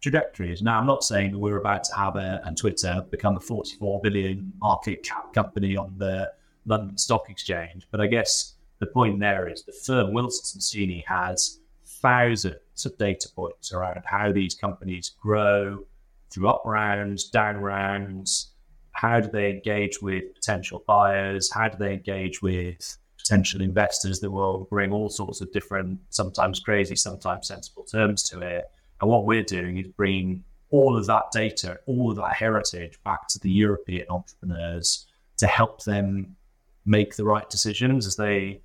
trajectories. 0.00 0.62
Now, 0.62 0.78
I'm 0.78 0.86
not 0.86 1.02
saying 1.02 1.32
that 1.32 1.38
we're 1.38 1.58
about 1.58 1.84
to 1.84 1.96
have 1.96 2.16
a, 2.16 2.40
and 2.44 2.56
Twitter 2.56 3.04
become 3.10 3.36
a 3.36 3.40
44 3.40 4.00
billion 4.02 4.52
market 4.58 5.02
cap 5.02 5.32
company 5.32 5.76
on 5.76 5.94
the 5.98 6.30
London 6.66 6.98
Stock 6.98 7.30
Exchange, 7.30 7.88
but 7.90 8.00
I 8.00 8.06
guess 8.06 8.54
the 8.80 8.86
point 8.86 9.20
there 9.20 9.48
is 9.48 9.64
the 9.64 9.72
firm 9.72 10.12
Wilson 10.12 10.60
Sonsini 10.60 11.04
has 11.06 11.60
thousands 11.84 12.86
of 12.86 12.96
data 12.98 13.28
points 13.34 13.72
around 13.72 14.02
how 14.04 14.32
these 14.32 14.54
companies 14.54 15.10
grow 15.20 15.84
through 16.30 16.48
up 16.48 16.62
rounds, 16.64 17.28
down 17.28 17.56
rounds. 17.56 18.52
How 18.92 19.20
do 19.20 19.28
they 19.30 19.50
engage 19.50 20.00
with 20.02 20.34
potential 20.34 20.84
buyers? 20.86 21.50
How 21.52 21.68
do 21.68 21.78
they 21.78 21.94
engage 21.94 22.42
with 22.42 22.98
potential 23.16 23.60
investors 23.60 24.20
that 24.20 24.30
will 24.30 24.66
bring 24.70 24.92
all 24.92 25.08
sorts 25.08 25.40
of 25.40 25.52
different, 25.52 26.00
sometimes 26.10 26.60
crazy, 26.60 26.96
sometimes 26.96 27.48
sensible 27.48 27.84
terms 27.84 28.22
to 28.24 28.40
it? 28.40 28.64
And 29.00 29.10
what 29.10 29.24
we're 29.24 29.44
doing 29.44 29.78
is 29.78 29.86
bringing 29.88 30.44
all 30.70 30.96
of 30.96 31.06
that 31.06 31.30
data, 31.32 31.78
all 31.86 32.10
of 32.10 32.16
that 32.16 32.34
heritage 32.34 32.98
back 33.04 33.26
to 33.28 33.38
the 33.38 33.50
European 33.50 34.06
entrepreneurs 34.10 35.06
to 35.38 35.46
help 35.46 35.84
them 35.84 36.36
make 36.84 37.16
the 37.16 37.24
right 37.24 37.48
decisions 37.48 38.06
as 38.06 38.16
they 38.16 38.60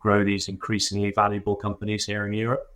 grow 0.00 0.24
these 0.24 0.48
increasingly 0.48 1.12
valuable 1.12 1.54
companies 1.54 2.06
here 2.06 2.26
in 2.26 2.32
Europe. 2.32 2.66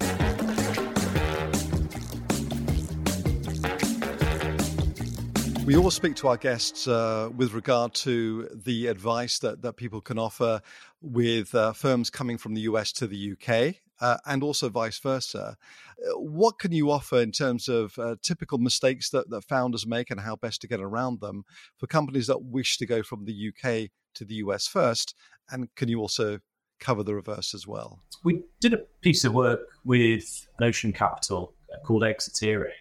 We 5.65 5.77
always 5.77 5.95
speak 5.95 6.15
to 6.17 6.29
our 6.29 6.37
guests 6.37 6.87
uh, 6.87 7.31
with 7.35 7.55
regard 7.55 7.95
to 7.95 8.51
the 8.53 8.89
advice 8.89 9.39
that, 9.39 9.63
that 9.63 9.79
people 9.79 10.03
can 10.03 10.19
offer 10.19 10.61
with 11.01 11.55
uh, 11.55 11.73
firms 11.73 12.11
coming 12.11 12.37
from 12.37 12.53
the 12.53 12.61
US 12.63 12.93
to 12.93 13.07
the 13.07 13.33
UK 13.33 13.77
uh, 13.99 14.19
and 14.27 14.43
also 14.43 14.69
vice 14.69 14.99
versa. 14.99 15.57
Uh, 15.99 16.19
what 16.19 16.59
can 16.59 16.73
you 16.73 16.91
offer 16.91 17.19
in 17.19 17.33
terms 17.33 17.69
of 17.69 17.99
uh, 17.99 18.17
typical 18.23 18.59
mistakes 18.59 19.09
that, 19.09 19.31
that 19.31 19.45
founders 19.45 19.87
make 19.87 20.11
and 20.11 20.21
how 20.21 20.37
best 20.37 20.61
to 20.61 20.69
get 20.69 20.83
around 20.83 21.21
them 21.21 21.45
for 21.79 21.87
companies 21.87 22.27
that 22.27 22.43
wish 22.43 22.77
to 22.77 22.85
go 22.85 23.03
from 23.03 23.25
the 23.25 23.49
UK 23.49 23.89
to 24.17 24.27
the 24.27 24.35
US 24.35 24.67
first? 24.67 25.15
And 25.51 25.75
can 25.77 25.89
you 25.89 25.99
also 25.99 26.41
cover 26.85 27.03
the 27.03 27.15
reverse 27.15 27.55
as 27.55 27.67
well? 27.67 27.99
We 28.23 28.43
did 28.61 28.75
a 28.75 28.79
piece 29.01 29.25
of 29.25 29.33
work 29.33 29.61
with 29.85 30.47
Notion 30.61 30.93
Capital 30.93 31.55
called 31.85 32.05
Exiteering. 32.05 32.73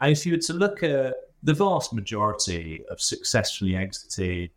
And 0.00 0.12
if 0.12 0.26
you 0.26 0.32
were 0.32 0.38
to 0.38 0.52
look 0.52 0.82
at 0.82 1.14
the 1.42 1.54
vast 1.54 1.92
majority 1.92 2.84
of 2.90 3.00
successfully 3.00 3.74
exited 3.76 4.50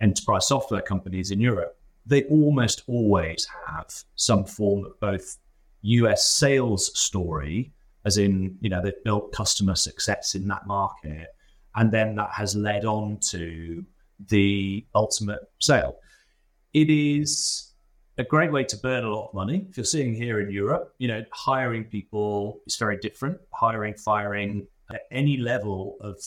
enterprise 0.00 0.46
software 0.48 0.82
companies 0.82 1.30
in 1.30 1.40
Europe, 1.40 1.76
they 2.06 2.24
almost 2.24 2.82
always 2.86 3.46
have 3.66 3.86
some 4.14 4.44
form 4.44 4.84
of 4.84 4.98
both 5.00 5.38
US 5.82 6.26
sales 6.26 6.98
story, 6.98 7.72
as 8.04 8.18
in, 8.18 8.56
you 8.60 8.70
know, 8.70 8.82
they've 8.82 9.04
built 9.04 9.32
customer 9.32 9.74
success 9.74 10.34
in 10.34 10.46
that 10.48 10.66
market, 10.66 11.28
and 11.76 11.90
then 11.92 12.14
that 12.16 12.30
has 12.30 12.54
led 12.56 12.84
on 12.84 13.18
to 13.30 13.84
the 14.28 14.84
ultimate 14.94 15.40
sale. 15.60 15.96
It 16.72 16.90
is 16.90 17.67
a 18.18 18.24
great 18.24 18.52
way 18.52 18.64
to 18.64 18.76
burn 18.76 19.04
a 19.04 19.14
lot 19.14 19.28
of 19.28 19.34
money. 19.34 19.66
If 19.70 19.76
you're 19.76 19.84
seeing 19.84 20.12
here 20.12 20.40
in 20.40 20.50
Europe, 20.50 20.92
you 20.98 21.06
know, 21.06 21.24
hiring 21.32 21.84
people 21.84 22.60
is 22.66 22.76
very 22.76 22.96
different. 22.98 23.38
Hiring, 23.54 23.94
firing 23.94 24.66
at 24.90 25.02
any 25.12 25.36
level 25.36 25.96
of 26.00 26.20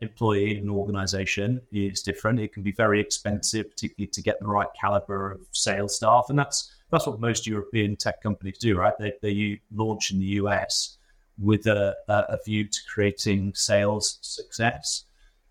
employee 0.00 0.56
in 0.56 0.64
an 0.64 0.70
organization 0.70 1.60
is 1.70 2.02
different. 2.02 2.40
It 2.40 2.52
can 2.52 2.62
be 2.62 2.72
very 2.72 2.98
expensive, 2.98 3.70
particularly 3.70 4.08
to 4.08 4.22
get 4.22 4.40
the 4.40 4.46
right 4.46 4.68
caliber 4.80 5.32
of 5.32 5.40
sales 5.52 5.96
staff. 5.96 6.26
And 6.30 6.38
that's 6.38 6.74
that's 6.90 7.06
what 7.06 7.20
most 7.20 7.46
European 7.46 7.96
tech 7.96 8.22
companies 8.22 8.58
do, 8.58 8.76
right? 8.76 8.94
They, 8.98 9.12
they 9.20 9.60
launch 9.74 10.12
in 10.12 10.18
the 10.20 10.26
US 10.42 10.98
with 11.38 11.66
a, 11.66 11.96
a 12.08 12.38
view 12.44 12.68
to 12.68 12.80
creating 12.88 13.52
sales 13.54 14.18
success. 14.22 15.04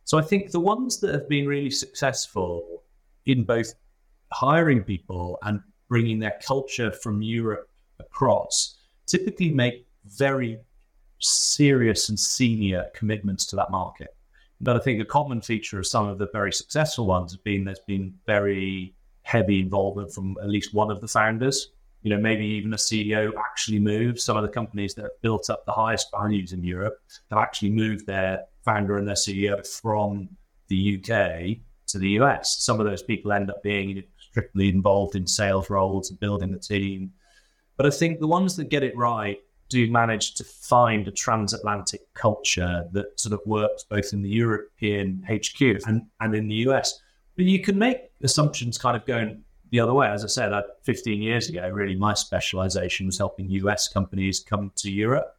So 0.06 0.18
I 0.18 0.22
think 0.22 0.52
the 0.52 0.60
ones 0.60 1.00
that 1.02 1.14
have 1.14 1.28
been 1.28 1.46
really 1.46 1.70
successful 1.70 2.84
in 3.26 3.44
both 3.44 3.74
hiring 4.32 4.84
people 4.84 5.38
and 5.44 5.62
bringing 5.94 6.18
their 6.18 6.40
culture 6.44 6.92
from 6.92 7.22
Europe 7.22 7.70
across 8.00 8.78
typically 9.06 9.52
make 9.52 9.86
very 10.06 10.60
serious 11.20 12.10
and 12.10 12.20
senior 12.20 12.88
commitments 12.96 13.46
to 13.46 13.56
that 13.56 13.70
market. 13.70 14.16
But 14.60 14.76
I 14.76 14.80
think 14.80 15.00
a 15.00 15.06
common 15.06 15.40
feature 15.40 15.78
of 15.78 15.86
some 15.86 16.08
of 16.08 16.18
the 16.18 16.30
very 16.34 16.52
successful 16.52 17.06
ones 17.06 17.34
has 17.34 17.38
been 17.42 17.64
there's 17.64 17.78
been 17.86 18.12
very 18.26 18.96
heavy 19.22 19.60
involvement 19.60 20.12
from 20.12 20.36
at 20.42 20.50
least 20.50 20.74
one 20.74 20.90
of 20.90 21.00
the 21.00 21.08
founders. 21.08 21.70
You 22.02 22.10
know, 22.10 22.20
maybe 22.20 22.44
even 22.44 22.74
a 22.74 22.78
CEO 22.78 23.32
actually 23.38 23.78
moved. 23.78 24.20
Some 24.20 24.36
of 24.36 24.42
the 24.42 24.50
companies 24.50 24.96
that 24.96 25.04
have 25.04 25.22
built 25.22 25.52
up 25.52 25.64
the 25.68 25.74
highest 25.74 26.08
values 26.10 26.54
in 26.54 26.64
Europe 26.64 27.04
have 27.30 27.38
actually 27.38 27.70
moved 27.70 28.08
their 28.08 28.46
founder 28.66 28.98
and 28.98 29.08
their 29.08 29.14
CEO 29.14 29.56
from 29.80 30.28
the 30.70 30.98
UK 30.98 31.60
to 31.86 32.00
the 32.00 32.10
US. 32.20 32.64
Some 32.64 32.80
of 32.80 32.88
those 32.88 33.04
people 33.04 33.32
end 33.32 33.52
up 33.52 33.62
being 33.62 34.04
strictly 34.34 34.68
involved 34.68 35.16
in 35.16 35.28
sales 35.28 35.70
roles 35.70 36.10
and 36.10 36.20
building 36.20 36.52
the 36.52 36.58
team. 36.58 37.12
But 37.78 37.86
I 37.86 37.92
think 37.92 38.20
the 38.20 38.28
ones 38.28 38.56
that 38.56 38.70
get 38.70 38.82
it 38.82 38.98
right 38.98 39.38
do 39.70 39.92
manage 39.92 40.34
to 40.34 40.44
find 40.44 41.08
a 41.08 41.12
transatlantic 41.12 42.02
culture 42.16 42.86
that 42.94 43.20
sort 43.20 43.34
of 43.34 43.42
works 43.46 43.84
both 43.84 44.12
in 44.12 44.24
the 44.24 44.30
European 44.30 45.24
HQ 45.30 45.62
and, 45.86 46.08
and 46.20 46.34
in 46.34 46.48
the 46.48 46.56
US. 46.68 47.00
But 47.36 47.46
you 47.46 47.60
can 47.62 47.78
make 47.78 48.10
assumptions 48.24 48.80
kind 48.80 48.98
of 48.98 49.06
going 49.06 49.44
the 49.70 49.80
other 49.80 49.94
way. 49.94 50.08
As 50.08 50.24
I 50.24 50.28
said, 50.28 50.52
I, 50.52 50.63
15 50.82 51.22
years 51.22 51.50
ago, 51.50 51.70
really 51.70 51.96
my 51.96 52.16
specialization 52.16 53.06
was 53.06 53.20
helping 53.20 53.52
US 53.52 53.88
companies 53.88 54.40
come 54.40 54.72
to 54.78 54.92
Europe. 54.92 55.38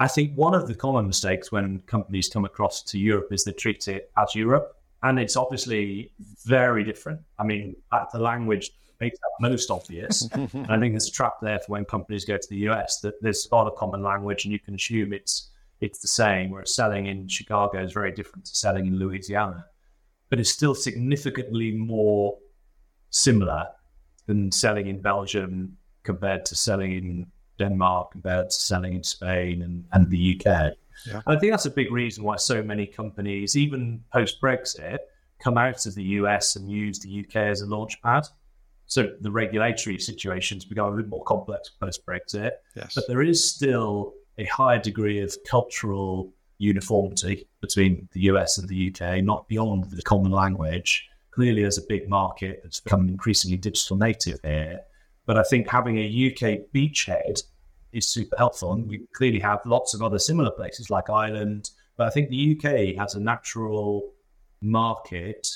I 0.00 0.08
think 0.08 0.34
one 0.34 0.54
of 0.54 0.66
the 0.66 0.74
common 0.74 1.06
mistakes 1.06 1.52
when 1.52 1.78
companies 1.86 2.28
come 2.28 2.44
across 2.44 2.82
to 2.82 2.98
Europe 2.98 3.28
is 3.30 3.44
they 3.44 3.52
treat 3.52 3.86
it 3.86 4.10
as 4.18 4.34
Europe 4.34 4.81
and 5.02 5.18
it's 5.18 5.36
obviously 5.36 6.12
very 6.44 6.84
different. 6.84 7.20
I 7.38 7.44
mean, 7.44 7.76
the 8.12 8.18
language 8.18 8.70
makes 9.00 9.18
that 9.18 9.30
most 9.40 9.70
obvious. 9.70 10.28
and 10.32 10.66
I 10.68 10.78
think 10.78 10.92
there's 10.92 11.08
a 11.08 11.12
trap 11.12 11.34
there 11.42 11.58
for 11.58 11.72
when 11.72 11.84
companies 11.84 12.24
go 12.24 12.36
to 12.36 12.48
the 12.48 12.68
US 12.68 13.00
that 13.00 13.20
there's 13.20 13.48
a 13.50 13.54
lot 13.54 13.66
of 13.66 13.74
common 13.76 14.02
language, 14.02 14.44
and 14.44 14.52
you 14.52 14.58
can 14.58 14.74
assume 14.74 15.12
it's 15.12 15.50
it's 15.80 15.98
the 16.00 16.08
same. 16.08 16.50
Whereas 16.50 16.74
selling 16.74 17.06
in 17.06 17.28
Chicago 17.28 17.82
is 17.82 17.92
very 17.92 18.12
different 18.12 18.46
to 18.46 18.54
selling 18.54 18.86
in 18.86 18.98
Louisiana, 18.98 19.66
but 20.30 20.38
it's 20.38 20.50
still 20.50 20.74
significantly 20.74 21.72
more 21.72 22.38
similar 23.10 23.66
than 24.26 24.52
selling 24.52 24.86
in 24.86 25.00
Belgium 25.00 25.76
compared 26.04 26.44
to 26.46 26.54
selling 26.54 26.92
in 26.92 27.26
Denmark 27.58 28.12
compared 28.12 28.50
to 28.50 28.56
selling 28.56 28.94
in 28.94 29.02
Spain 29.02 29.62
and, 29.62 29.84
and 29.92 30.10
the 30.10 30.40
UK. 30.40 30.72
Yeah. 31.06 31.22
I 31.26 31.36
think 31.36 31.52
that's 31.52 31.66
a 31.66 31.70
big 31.70 31.90
reason 31.90 32.24
why 32.24 32.36
so 32.36 32.62
many 32.62 32.86
companies, 32.86 33.56
even 33.56 34.02
post 34.12 34.40
Brexit, 34.40 34.98
come 35.38 35.58
out 35.58 35.86
of 35.86 35.94
the 35.94 36.04
US 36.04 36.56
and 36.56 36.70
use 36.70 36.98
the 36.98 37.20
UK 37.20 37.36
as 37.36 37.62
a 37.62 37.66
launch 37.66 38.00
pad. 38.02 38.26
So 38.86 39.10
the 39.20 39.30
regulatory 39.30 39.98
situations 39.98 40.64
become 40.64 40.92
a 40.92 40.96
bit 40.96 41.08
more 41.08 41.24
complex 41.24 41.70
post 41.70 42.04
Brexit, 42.06 42.52
yes. 42.76 42.94
but 42.94 43.04
there 43.08 43.22
is 43.22 43.42
still 43.42 44.14
a 44.38 44.44
higher 44.44 44.78
degree 44.78 45.20
of 45.20 45.34
cultural 45.48 46.32
uniformity 46.58 47.48
between 47.60 48.08
the 48.12 48.20
US 48.22 48.58
and 48.58 48.68
the 48.68 48.92
UK, 48.94 49.22
not 49.24 49.48
beyond 49.48 49.90
the 49.90 50.02
common 50.02 50.30
language. 50.30 51.08
Clearly, 51.32 51.62
there's 51.62 51.78
a 51.78 51.86
big 51.88 52.08
market 52.08 52.60
that's 52.62 52.80
becoming 52.80 53.08
increasingly 53.08 53.56
digital 53.56 53.96
native 53.96 54.38
here. 54.44 54.80
But 55.26 55.38
I 55.38 55.42
think 55.42 55.68
having 55.68 55.98
a 55.98 56.04
UK 56.04 56.70
beachhead 56.74 57.42
is 57.92 58.08
super 58.08 58.36
helpful. 58.36 58.72
And 58.72 58.88
we 58.88 59.06
clearly 59.14 59.40
have 59.40 59.60
lots 59.66 59.94
of 59.94 60.02
other 60.02 60.18
similar 60.18 60.50
places 60.50 60.90
like 60.90 61.10
Ireland, 61.10 61.70
But 61.96 62.06
I 62.06 62.10
think 62.10 62.30
the 62.30 62.56
UK 62.56 62.96
has 62.98 63.14
a 63.14 63.20
natural 63.20 64.12
market 64.60 65.48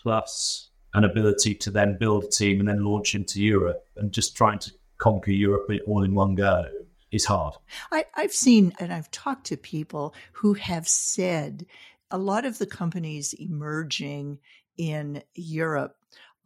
plus 0.00 0.70
an 0.94 1.04
ability 1.04 1.54
to 1.56 1.70
then 1.70 1.96
build 1.98 2.24
a 2.24 2.28
team 2.28 2.60
and 2.60 2.68
then 2.68 2.84
launch 2.84 3.14
into 3.14 3.42
Europe 3.42 3.86
and 3.96 4.12
just 4.12 4.36
trying 4.36 4.60
to 4.60 4.70
conquer 4.98 5.32
Europe 5.32 5.68
all 5.86 6.04
in 6.04 6.14
one 6.14 6.34
go 6.34 6.64
is 7.10 7.24
hard. 7.24 7.54
I, 7.92 8.04
I've 8.14 8.32
seen 8.32 8.72
and 8.78 8.92
I've 8.92 9.10
talked 9.10 9.46
to 9.46 9.56
people 9.56 10.14
who 10.32 10.54
have 10.54 10.88
said 10.88 11.66
a 12.10 12.18
lot 12.18 12.44
of 12.44 12.58
the 12.58 12.66
companies 12.66 13.32
emerging 13.34 14.38
in 14.76 15.22
Europe 15.34 15.96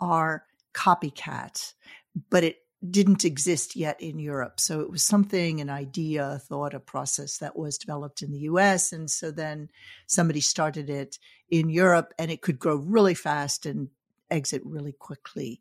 are 0.00 0.44
copycats, 0.72 1.74
but 2.30 2.44
it 2.44 2.58
didn't 2.88 3.24
exist 3.24 3.74
yet 3.74 4.00
in 4.00 4.18
Europe. 4.18 4.60
So 4.60 4.80
it 4.80 4.90
was 4.90 5.02
something, 5.02 5.60
an 5.60 5.68
idea, 5.68 6.32
a 6.34 6.38
thought, 6.38 6.74
a 6.74 6.80
process 6.80 7.38
that 7.38 7.56
was 7.56 7.76
developed 7.76 8.22
in 8.22 8.30
the 8.30 8.40
US. 8.40 8.92
And 8.92 9.10
so 9.10 9.30
then 9.30 9.68
somebody 10.06 10.40
started 10.40 10.88
it 10.88 11.18
in 11.50 11.70
Europe 11.70 12.14
and 12.18 12.30
it 12.30 12.40
could 12.40 12.58
grow 12.58 12.76
really 12.76 13.14
fast 13.14 13.66
and 13.66 13.88
exit 14.30 14.62
really 14.64 14.92
quickly. 14.92 15.60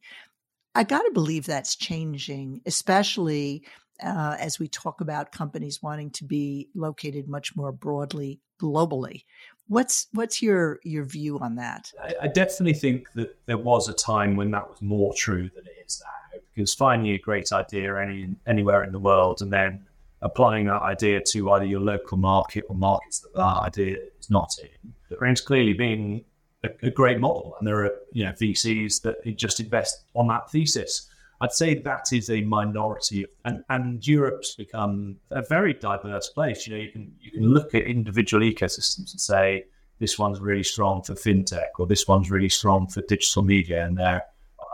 I 0.76 0.84
got 0.84 1.02
to 1.04 1.12
believe 1.12 1.48
that's 1.48 1.76
changing, 1.76 2.62
especially 2.68 3.64
uh, 4.04 4.36
as 4.40 4.60
we 4.60 4.68
talk 4.68 5.02
about 5.02 5.32
companies 5.32 5.82
wanting 5.82 6.12
to 6.12 6.24
be 6.24 6.70
located 6.76 7.28
much 7.28 7.56
more 7.56 7.72
broadly 7.72 8.40
globally. 8.62 9.24
What's 9.68 10.08
what's 10.14 10.42
your 10.42 10.80
your 10.84 11.04
view 11.04 11.40
on 11.40 11.56
that? 11.56 11.92
I, 12.02 12.14
I 12.24 12.28
definitely 12.28 12.76
think 12.76 13.12
that 13.14 13.36
there 13.48 13.58
was 13.58 13.90
a 13.90 13.94
time 13.94 14.36
when 14.36 14.52
that 14.52 14.70
was 14.70 14.82
more 14.82 15.14
true 15.16 15.50
than 15.56 15.66
it 15.66 15.86
is 15.86 16.02
now. 16.06 16.27
Because 16.58 16.74
finding 16.74 17.14
a 17.14 17.20
great 17.20 17.52
idea 17.52 17.96
any 17.98 18.30
anywhere 18.48 18.84
in 18.84 18.92
the 18.92 18.98
world 18.98 19.44
and 19.44 19.54
then 19.54 19.86
applying 20.24 20.66
that 20.66 20.82
idea 20.82 21.22
to 21.22 21.52
either 21.52 21.66
your 21.66 21.80
local 21.80 22.18
market 22.18 22.64
or 22.68 22.76
markets 22.76 23.20
that 23.20 23.36
that 23.36 23.58
idea 23.68 23.98
is 24.20 24.32
not 24.32 24.52
in, 24.60 24.92
it's 25.12 25.42
clearly 25.42 25.74
been 25.74 26.26
a, 26.64 26.70
a 26.88 26.90
great 26.90 27.20
model, 27.20 27.56
and 27.60 27.68
there 27.68 27.86
are 27.86 27.92
you 28.12 28.26
know 28.26 28.32
VCs 28.32 29.04
that 29.04 29.18
just 29.38 29.60
invest 29.60 30.06
on 30.16 30.28
that 30.30 30.50
thesis. 30.50 31.08
I'd 31.42 31.52
say 31.52 31.76
that 31.76 32.12
is 32.12 32.32
a 32.32 32.42
minority, 32.42 33.28
and, 33.46 33.64
and 33.70 34.06
Europe's 34.08 34.56
become 34.56 35.18
a 35.30 35.44
very 35.44 35.76
diverse 35.76 36.30
place. 36.30 36.66
You 36.66 36.74
know, 36.74 36.82
you 36.82 36.92
can 36.92 37.14
you 37.22 37.30
can 37.30 37.44
look 37.44 37.76
at 37.76 37.84
individual 37.84 38.44
ecosystems 38.44 39.12
and 39.12 39.22
say 39.22 39.66
this 40.00 40.18
one's 40.18 40.40
really 40.40 40.64
strong 40.64 41.04
for 41.04 41.14
fintech, 41.14 41.78
or 41.78 41.86
this 41.86 42.08
one's 42.08 42.32
really 42.32 42.50
strong 42.50 42.88
for 42.88 43.02
digital 43.02 43.44
media, 43.44 43.86
and 43.86 43.96
there 43.96 44.26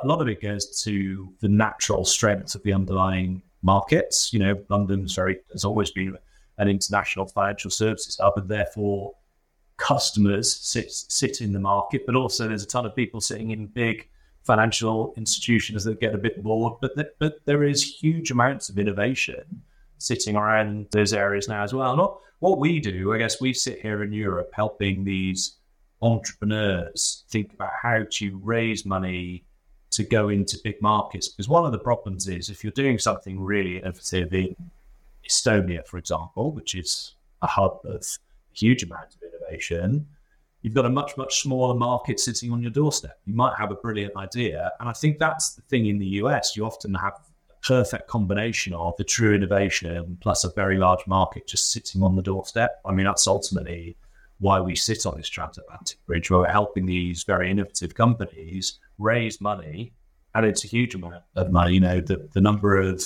a 0.03 0.07
lot 0.07 0.21
of 0.21 0.27
it 0.27 0.41
goes 0.41 0.83
to 0.83 1.33
the 1.39 1.49
natural 1.49 2.05
strengths 2.05 2.55
of 2.55 2.63
the 2.63 2.73
underlying 2.73 3.41
markets. 3.61 4.33
You 4.33 4.39
know, 4.39 4.63
London's 4.69 5.15
very 5.15 5.39
has 5.51 5.65
always 5.65 5.91
been 5.91 6.17
an 6.57 6.67
international 6.67 7.25
financial 7.25 7.71
services 7.71 8.19
hub, 8.21 8.37
and 8.37 8.49
therefore 8.49 9.13
customers 9.77 10.55
sit 10.55 10.91
sit 10.91 11.41
in 11.41 11.51
the 11.51 11.59
market, 11.59 12.05
but 12.05 12.15
also 12.15 12.47
there's 12.47 12.63
a 12.63 12.67
ton 12.67 12.85
of 12.85 12.95
people 12.95 13.21
sitting 13.21 13.51
in 13.51 13.67
big 13.67 14.09
financial 14.43 15.13
institutions 15.15 15.83
that 15.83 15.99
get 15.99 16.13
a 16.13 16.17
bit 16.17 16.43
bored. 16.43 16.73
But 16.81 17.17
but 17.19 17.45
there 17.45 17.63
is 17.63 17.83
huge 17.83 18.31
amounts 18.31 18.69
of 18.69 18.77
innovation 18.77 19.63
sitting 19.97 20.35
around 20.35 20.87
those 20.91 21.13
areas 21.13 21.47
now 21.47 21.63
as 21.63 21.73
well. 21.73 21.95
Not 21.95 22.19
what 22.39 22.59
we 22.59 22.79
do, 22.79 23.13
I 23.13 23.17
guess 23.17 23.39
we 23.39 23.53
sit 23.53 23.81
here 23.81 24.03
in 24.03 24.11
Europe 24.11 24.51
helping 24.53 25.03
these 25.03 25.57
entrepreneurs 26.01 27.23
think 27.29 27.53
about 27.53 27.71
how 27.81 28.03
to 28.11 28.37
raise 28.43 28.85
money 28.85 29.45
to 29.93 30.03
go 30.03 30.29
into 30.29 30.57
big 30.63 30.81
markets. 30.81 31.29
Because 31.29 31.47
one 31.47 31.65
of 31.65 31.71
the 31.71 31.79
problems 31.79 32.27
is 32.27 32.49
if 32.49 32.63
you're 32.63 32.71
doing 32.71 32.97
something 32.97 33.39
really 33.39 33.77
innovative 33.77 34.33
in 34.33 34.55
Estonia, 35.27 35.85
for 35.85 35.97
example, 35.97 36.51
which 36.51 36.75
is 36.75 37.15
a 37.41 37.47
hub 37.47 37.79
of 37.85 38.05
huge 38.53 38.83
amounts 38.83 39.15
of 39.15 39.21
innovation, 39.21 40.07
you've 40.61 40.73
got 40.73 40.85
a 40.85 40.89
much, 40.89 41.15
much 41.15 41.41
smaller 41.41 41.75
market 41.75 42.19
sitting 42.19 42.51
on 42.51 42.61
your 42.61 42.71
doorstep. 42.71 43.19
You 43.25 43.35
might 43.35 43.55
have 43.57 43.71
a 43.71 43.75
brilliant 43.75 44.15
idea. 44.17 44.71
And 44.79 44.89
I 44.89 44.93
think 44.93 45.19
that's 45.19 45.53
the 45.53 45.61
thing 45.61 45.85
in 45.85 45.99
the 45.99 46.07
US. 46.21 46.55
You 46.55 46.65
often 46.65 46.95
have 46.95 47.13
a 47.51 47.67
perfect 47.67 48.07
combination 48.07 48.73
of 48.73 48.97
the 48.97 49.03
true 49.03 49.35
innovation 49.35 50.17
plus 50.21 50.43
a 50.43 50.51
very 50.53 50.77
large 50.77 51.05
market 51.05 51.47
just 51.47 51.71
sitting 51.71 52.01
on 52.01 52.15
the 52.15 52.23
doorstep. 52.23 52.81
I 52.83 52.93
mean, 52.93 53.05
that's 53.05 53.27
ultimately 53.27 53.95
why 54.39 54.59
we 54.59 54.75
sit 54.75 55.05
on 55.05 55.17
this 55.17 55.29
transatlantic 55.29 56.03
bridge 56.07 56.31
where 56.31 56.39
we're 56.39 56.47
helping 56.47 56.87
these 56.87 57.23
very 57.23 57.51
innovative 57.51 57.93
companies 57.93 58.79
raise 58.97 59.41
money. 59.41 59.93
And 60.35 60.45
it's 60.45 60.63
a 60.63 60.67
huge 60.67 60.95
amount 60.95 61.23
of 61.35 61.51
money. 61.51 61.75
You 61.75 61.79
know, 61.79 62.01
the, 62.01 62.27
the 62.33 62.41
number 62.41 62.79
of 62.79 63.03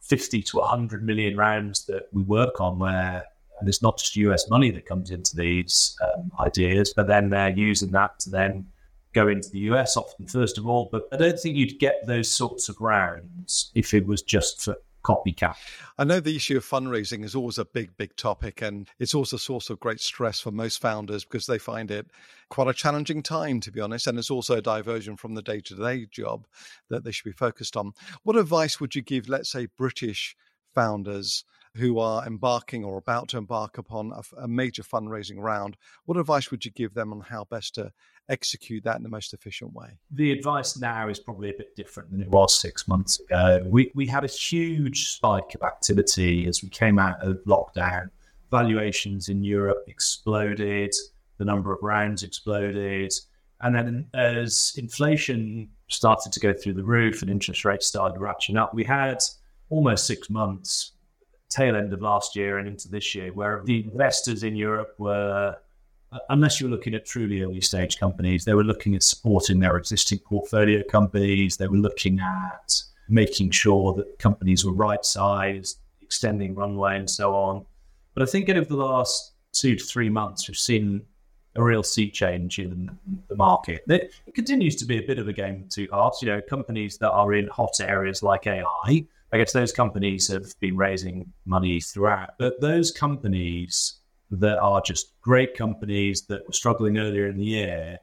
50 0.00 0.42
to 0.42 0.56
100 0.58 1.04
million 1.04 1.36
rounds 1.36 1.86
that 1.86 2.08
we 2.12 2.22
work 2.22 2.60
on 2.60 2.78
where 2.78 3.24
and 3.58 3.68
it's 3.68 3.82
not 3.82 3.98
just 3.98 4.16
US 4.16 4.48
money 4.50 4.70
that 4.70 4.86
comes 4.86 5.10
into 5.10 5.34
these 5.34 5.96
um, 6.02 6.30
ideas, 6.40 6.92
but 6.94 7.06
then 7.06 7.30
they're 7.30 7.50
using 7.50 7.90
that 7.92 8.18
to 8.20 8.30
then 8.30 8.66
go 9.12 9.28
into 9.28 9.48
the 9.50 9.60
US 9.60 9.96
often, 9.96 10.26
first 10.26 10.58
of 10.58 10.66
all. 10.66 10.88
But 10.92 11.08
I 11.12 11.16
don't 11.16 11.38
think 11.38 11.56
you'd 11.56 11.78
get 11.78 12.06
those 12.06 12.30
sorts 12.30 12.68
of 12.68 12.80
rounds 12.80 13.70
if 13.74 13.94
it 13.94 14.06
was 14.06 14.22
just 14.22 14.62
for 14.62 14.76
copycat. 15.06 15.54
I 15.98 16.04
know 16.04 16.20
the 16.20 16.34
issue 16.34 16.56
of 16.56 16.64
fundraising 16.64 17.24
is 17.24 17.34
always 17.34 17.58
a 17.58 17.64
big, 17.64 17.96
big 17.96 18.16
topic, 18.16 18.62
and 18.62 18.88
it's 18.98 19.14
also 19.14 19.36
a 19.36 19.38
source 19.38 19.70
of 19.70 19.80
great 19.80 20.00
stress 20.00 20.40
for 20.40 20.50
most 20.50 20.80
founders 20.80 21.24
because 21.24 21.46
they 21.46 21.58
find 21.58 21.90
it 21.90 22.06
quite 22.48 22.68
a 22.68 22.74
challenging 22.74 23.22
time, 23.22 23.60
to 23.60 23.70
be 23.70 23.80
honest. 23.80 24.06
And 24.06 24.18
it's 24.18 24.30
also 24.30 24.56
a 24.56 24.62
diversion 24.62 25.16
from 25.16 25.34
the 25.34 25.42
day 25.42 25.60
to 25.60 25.76
day 25.76 26.06
job 26.10 26.46
that 26.90 27.04
they 27.04 27.12
should 27.12 27.24
be 27.24 27.32
focused 27.32 27.76
on. 27.76 27.92
What 28.24 28.36
advice 28.36 28.80
would 28.80 28.94
you 28.94 29.02
give, 29.02 29.28
let's 29.28 29.50
say, 29.50 29.68
British 29.76 30.36
founders? 30.74 31.44
Who 31.76 31.98
are 31.98 32.26
embarking 32.26 32.84
or 32.84 32.98
about 32.98 33.28
to 33.28 33.38
embark 33.38 33.78
upon 33.78 34.12
a, 34.12 34.44
a, 34.44 34.48
major 34.48 34.82
fundraising 34.82 35.36
round, 35.38 35.76
what 36.06 36.16
advice 36.16 36.50
would 36.50 36.64
you 36.64 36.70
give 36.70 36.94
them 36.94 37.12
on 37.12 37.20
how 37.20 37.44
best 37.44 37.74
to 37.74 37.92
execute 38.28 38.82
that 38.84 38.96
in 38.96 39.02
the 39.02 39.08
most 39.08 39.34
efficient 39.34 39.72
way? 39.72 39.98
The 40.10 40.32
advice 40.32 40.78
now 40.78 41.08
is 41.08 41.18
probably 41.18 41.50
a 41.50 41.54
bit 41.54 41.76
different 41.76 42.10
than 42.10 42.22
it 42.22 42.28
was 42.28 42.58
six 42.58 42.88
months 42.88 43.20
ago. 43.20 43.62
We, 43.66 43.92
we 43.94 44.06
had 44.06 44.24
a 44.24 44.28
huge 44.28 45.08
spike 45.08 45.54
of 45.54 45.62
activity 45.62 46.46
as 46.46 46.62
we 46.62 46.68
came 46.68 46.98
out 46.98 47.22
of 47.22 47.38
lockdown. 47.46 48.10
Valuations 48.50 49.28
in 49.28 49.44
Europe 49.44 49.84
exploded, 49.86 50.94
the 51.38 51.44
number 51.44 51.72
of 51.72 51.82
rounds 51.82 52.22
exploded. 52.22 53.12
And 53.60 53.74
then 53.74 54.06
as 54.14 54.74
inflation 54.76 55.68
started 55.88 56.32
to 56.32 56.40
go 56.40 56.52
through 56.52 56.74
the 56.74 56.84
roof 56.84 57.22
and 57.22 57.30
interest 57.30 57.64
rates 57.64 57.86
started 57.86 58.20
ratcheting 58.20 58.58
up, 58.58 58.74
we 58.74 58.84
had 58.84 59.18
almost 59.68 60.06
six 60.06 60.30
months 60.30 60.92
tail 61.48 61.76
end 61.76 61.92
of 61.92 62.02
last 62.02 62.36
year 62.36 62.58
and 62.58 62.68
into 62.68 62.88
this 62.88 63.14
year, 63.14 63.32
where 63.32 63.62
the 63.64 63.84
investors 63.84 64.42
in 64.42 64.56
Europe 64.56 64.94
were, 64.98 65.56
uh, 66.12 66.18
unless 66.30 66.60
you're 66.60 66.70
looking 66.70 66.94
at 66.94 67.04
truly 67.04 67.42
early 67.42 67.60
stage 67.60 67.98
companies, 67.98 68.44
they 68.44 68.54
were 68.54 68.64
looking 68.64 68.94
at 68.94 69.02
supporting 69.02 69.60
their 69.60 69.76
existing 69.76 70.18
portfolio 70.18 70.82
companies. 70.90 71.56
They 71.56 71.68
were 71.68 71.76
looking 71.76 72.20
at 72.20 72.72
making 73.08 73.50
sure 73.50 73.94
that 73.94 74.18
companies 74.18 74.64
were 74.64 74.72
right 74.72 75.04
sized, 75.04 75.78
extending 76.02 76.54
runway, 76.54 76.96
and 76.96 77.08
so 77.08 77.34
on. 77.34 77.64
But 78.14 78.22
I 78.22 78.26
think 78.26 78.48
over 78.48 78.64
the 78.64 78.76
last 78.76 79.32
two 79.52 79.76
to 79.76 79.84
three 79.84 80.08
months, 80.08 80.48
we've 80.48 80.56
seen 80.56 81.02
a 81.54 81.62
real 81.62 81.82
sea 81.82 82.10
change 82.10 82.58
in 82.58 82.90
the 83.28 83.36
market. 83.36 83.82
It 83.88 84.34
continues 84.34 84.76
to 84.76 84.84
be 84.84 84.98
a 84.98 85.06
bit 85.06 85.18
of 85.18 85.28
a 85.28 85.32
game 85.32 85.62
of 85.62 85.68
two 85.70 85.88
halves. 85.92 86.20
You 86.22 86.28
know, 86.28 86.40
companies 86.42 86.98
that 86.98 87.10
are 87.10 87.32
in 87.32 87.48
hot 87.48 87.80
areas 87.80 88.22
like 88.22 88.46
AI 88.46 89.06
I 89.32 89.38
guess 89.38 89.52
those 89.52 89.72
companies 89.72 90.28
have 90.28 90.58
been 90.60 90.76
raising 90.76 91.32
money 91.44 91.80
throughout, 91.80 92.30
but 92.38 92.60
those 92.60 92.92
companies 92.92 94.00
that 94.30 94.58
are 94.58 94.80
just 94.80 95.20
great 95.20 95.56
companies 95.56 96.22
that 96.26 96.46
were 96.46 96.52
struggling 96.52 96.98
earlier 96.98 97.28
in 97.28 97.36
the 97.36 97.44
year 97.44 97.98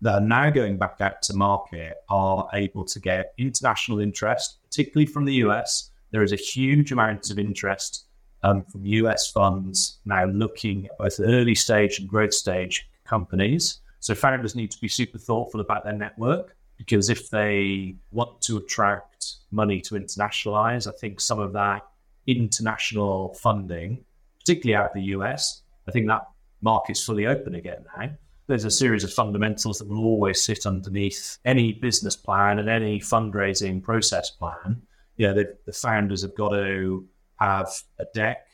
that 0.00 0.14
are 0.14 0.26
now 0.26 0.50
going 0.50 0.78
back 0.78 0.96
out 1.00 1.22
to 1.22 1.36
market 1.36 1.98
are 2.08 2.48
able 2.54 2.84
to 2.84 3.00
get 3.00 3.34
international 3.38 4.00
interest, 4.00 4.58
particularly 4.64 5.06
from 5.06 5.24
the 5.24 5.34
US. 5.34 5.90
There 6.10 6.22
is 6.22 6.32
a 6.32 6.36
huge 6.36 6.92
amount 6.92 7.30
of 7.30 7.38
interest 7.38 8.06
um, 8.42 8.64
from 8.64 8.86
US 8.86 9.30
funds 9.30 9.98
now 10.04 10.24
looking 10.26 10.86
at 10.86 10.98
both 10.98 11.20
early 11.20 11.54
stage 11.54 11.98
and 11.98 12.08
growth 12.08 12.34
stage 12.34 12.88
companies. 13.04 13.80
So 14.00 14.14
founders 14.14 14.54
need 14.54 14.70
to 14.70 14.80
be 14.80 14.88
super 14.88 15.18
thoughtful 15.18 15.60
about 15.60 15.84
their 15.84 15.92
network 15.92 16.56
because 16.78 17.10
if 17.10 17.28
they 17.28 17.96
want 18.10 18.40
to 18.42 18.56
attract 18.56 19.09
money 19.50 19.80
to 19.82 19.94
internationalize, 19.94 20.86
I 20.86 20.92
think 20.98 21.20
some 21.20 21.38
of 21.38 21.52
that 21.52 21.82
international 22.26 23.34
funding, 23.34 24.04
particularly 24.38 24.76
out 24.76 24.90
of 24.90 24.94
the 24.94 25.02
US, 25.16 25.62
I 25.88 25.90
think 25.90 26.06
that 26.08 26.26
market's 26.60 27.04
fully 27.04 27.26
open 27.26 27.54
again 27.54 27.84
now. 27.96 28.10
There's 28.46 28.64
a 28.64 28.70
series 28.70 29.04
of 29.04 29.12
fundamentals 29.12 29.78
that 29.78 29.88
will 29.88 30.04
always 30.04 30.42
sit 30.42 30.66
underneath 30.66 31.38
any 31.44 31.72
business 31.72 32.16
plan 32.16 32.58
and 32.58 32.68
any 32.68 32.98
fundraising 32.98 33.82
process 33.82 34.30
plan. 34.30 34.82
You 35.16 35.28
know, 35.28 35.34
the, 35.34 35.56
the 35.66 35.72
founders 35.72 36.22
have 36.22 36.34
got 36.34 36.50
to 36.50 37.06
have 37.38 37.68
a 37.98 38.06
deck 38.12 38.46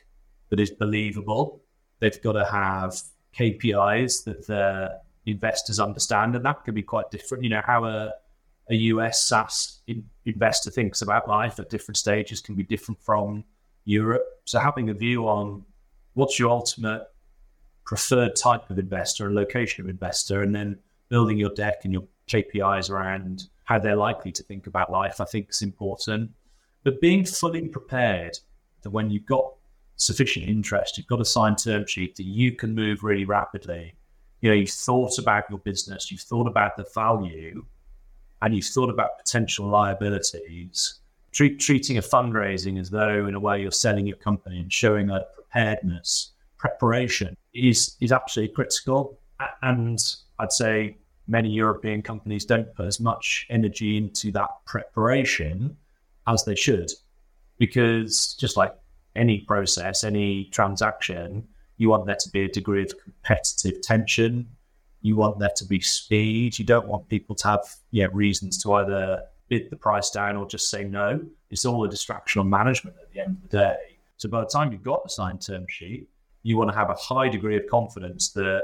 that 0.51 0.61
is 0.61 0.71
believable. 0.71 1.63
They've 2.01 2.23
got 2.23 2.33
to 2.33 2.45
have 2.45 3.01
KPIs 3.39 4.25
that 4.25 4.47
the 4.47 5.01
investors 5.25 5.81
understand, 5.81 6.37
and 6.37 6.45
that 6.45 6.65
can 6.65 6.75
be 6.75 6.83
quite 6.83 7.11
different. 7.11 7.45
You 7.45 7.51
know, 7.51 7.63
how 7.65 7.85
a, 7.85 8.13
a 8.71 8.75
US 8.75 9.25
SaaS 9.25 9.81
in, 9.87 10.05
investor 10.27 10.71
thinks 10.71 11.03
about 11.03 11.29
life 11.29 11.59
at 11.59 11.71
different 11.71 11.97
stages 11.97 12.41
can 12.41 12.55
be 12.55 12.65
different 12.65 13.01
from 13.01 13.45
Europe. 13.85 14.27
So 14.45 14.59
having 14.59 14.91
a 14.91 14.95
view 14.95 15.29
on 15.29 15.65
what's 16.15 16.39
your 16.39 16.51
ultimate 16.51 17.07
preferred 17.85 18.35
type 18.35 18.69
of 18.69 18.79
investor 18.79 19.27
and 19.27 19.35
location 19.35 19.85
of 19.85 19.89
investor, 19.89 20.43
and 20.43 20.55
then 20.55 20.79
building 21.09 21.39
your 21.39 21.51
deck 21.51 21.85
and 21.85 21.93
your 21.93 22.05
KPIs 22.29 22.91
around 22.91 23.45
how 23.65 23.79
they're 23.79 23.97
likely 23.97 24.33
to 24.33 24.43
think 24.43 24.67
about 24.67 24.91
life, 24.91 25.21
I 25.21 25.25
think 25.25 25.51
is 25.51 25.63
important. 25.63 26.33
But 26.83 27.01
being 27.01 27.25
fully 27.25 27.69
prepared 27.69 28.39
that 28.83 28.91
when 28.91 29.11
you've 29.11 29.27
got 29.27 29.53
sufficient 29.97 30.49
interest, 30.49 30.99
you've 30.99 31.07
got 31.07 31.21
a 31.21 31.25
signed 31.25 31.59
term 31.59 31.87
sheet 31.87 32.17
that 32.17 32.25
you 32.25 32.53
can 32.53 32.75
move 32.75 33.03
really 33.03 33.25
rapidly. 33.25 33.95
You 34.41 34.51
know, 34.51 34.57
you've 34.57 34.71
thought 34.71 35.19
about 35.19 35.45
your 35.49 35.59
business, 35.61 36.11
you've 36.11 36.21
thought 36.21 36.47
about 36.47 36.77
the 36.77 36.87
value, 36.95 37.65
and 38.47 38.55
you've 38.55 38.65
thought 38.65 38.91
about 38.91 39.19
potential 39.19 39.67
liabilities. 39.67 41.01
Treat, 41.33 41.59
treating 41.59 41.99
a 41.99 42.01
fundraising 42.01 42.79
as 42.79 42.91
though, 42.91 43.27
in 43.27 43.35
a 43.35 43.41
way, 43.41 43.61
you're 43.61 43.73
selling 43.73 44.07
your 44.07 44.17
company 44.19 44.61
and 44.61 44.73
showing 44.73 45.11
a 45.11 45.25
preparedness, 45.35 46.31
preparation 46.57 47.37
is 47.55 47.97
is 48.01 48.13
absolutely 48.13 48.55
critical. 48.55 49.19
And 49.63 49.99
I'd 50.39 50.53
say 50.53 50.97
many 51.27 51.51
European 51.51 52.03
companies 52.03 52.45
don't 52.45 52.73
put 52.77 52.87
as 52.87 53.01
much 53.01 53.47
energy 53.51 53.97
into 53.97 54.31
that 54.33 54.51
preparation 54.65 55.77
as 56.29 56.45
they 56.45 56.55
should, 56.55 56.93
because 57.59 58.35
just 58.35 58.57
like 58.57 58.75
any 59.17 59.41
process, 59.41 60.05
any 60.05 60.45
transaction, 60.53 61.49
you 61.79 61.89
want 61.89 62.07
there 62.07 62.17
to 62.21 62.31
be 62.31 62.45
a 62.45 62.49
degree 62.49 62.85
of 62.85 62.93
competitive 63.03 63.83
tension. 63.83 64.47
You 65.03 65.17
want 65.17 65.39
there 65.39 65.53
to 65.57 65.65
be 65.65 65.81
speed. 65.81 66.59
You 66.59 66.65
don't 66.65 66.89
want 66.89 67.09
people 67.09 67.37
to 67.37 67.49
have 67.49 67.61
yeah 67.91 68.09
reasons 68.13 68.63
to 68.63 68.73
either 68.75 69.23
bid 69.49 69.71
the 69.71 69.77
price 69.77 70.11
down 70.11 70.37
or 70.37 70.47
just 70.47 70.71
say 70.71 70.85
no. 70.85 71.25
It's 71.51 71.65
all 71.65 71.85
a 71.85 71.89
distraction 71.89 72.41
on 72.41 72.51
management 72.51 72.97
at 73.01 73.13
the 73.13 73.21
end 73.21 73.37
of 73.43 73.51
the 73.51 73.59
day. 73.59 73.99
So 74.17 74.29
by 74.29 74.41
the 74.41 74.47
time 74.47 74.73
you've 74.73 74.83
got 74.83 75.03
a 75.05 75.09
signed 75.09 75.43
term 75.43 75.67
sheet, 75.69 76.09
you 76.43 76.57
want 76.57 76.71
to 76.71 76.77
have 76.77 76.91
a 76.91 76.95
high 76.95 77.29
degree 77.29 77.57
of 77.57 77.67
confidence 77.69 78.31
that 78.33 78.63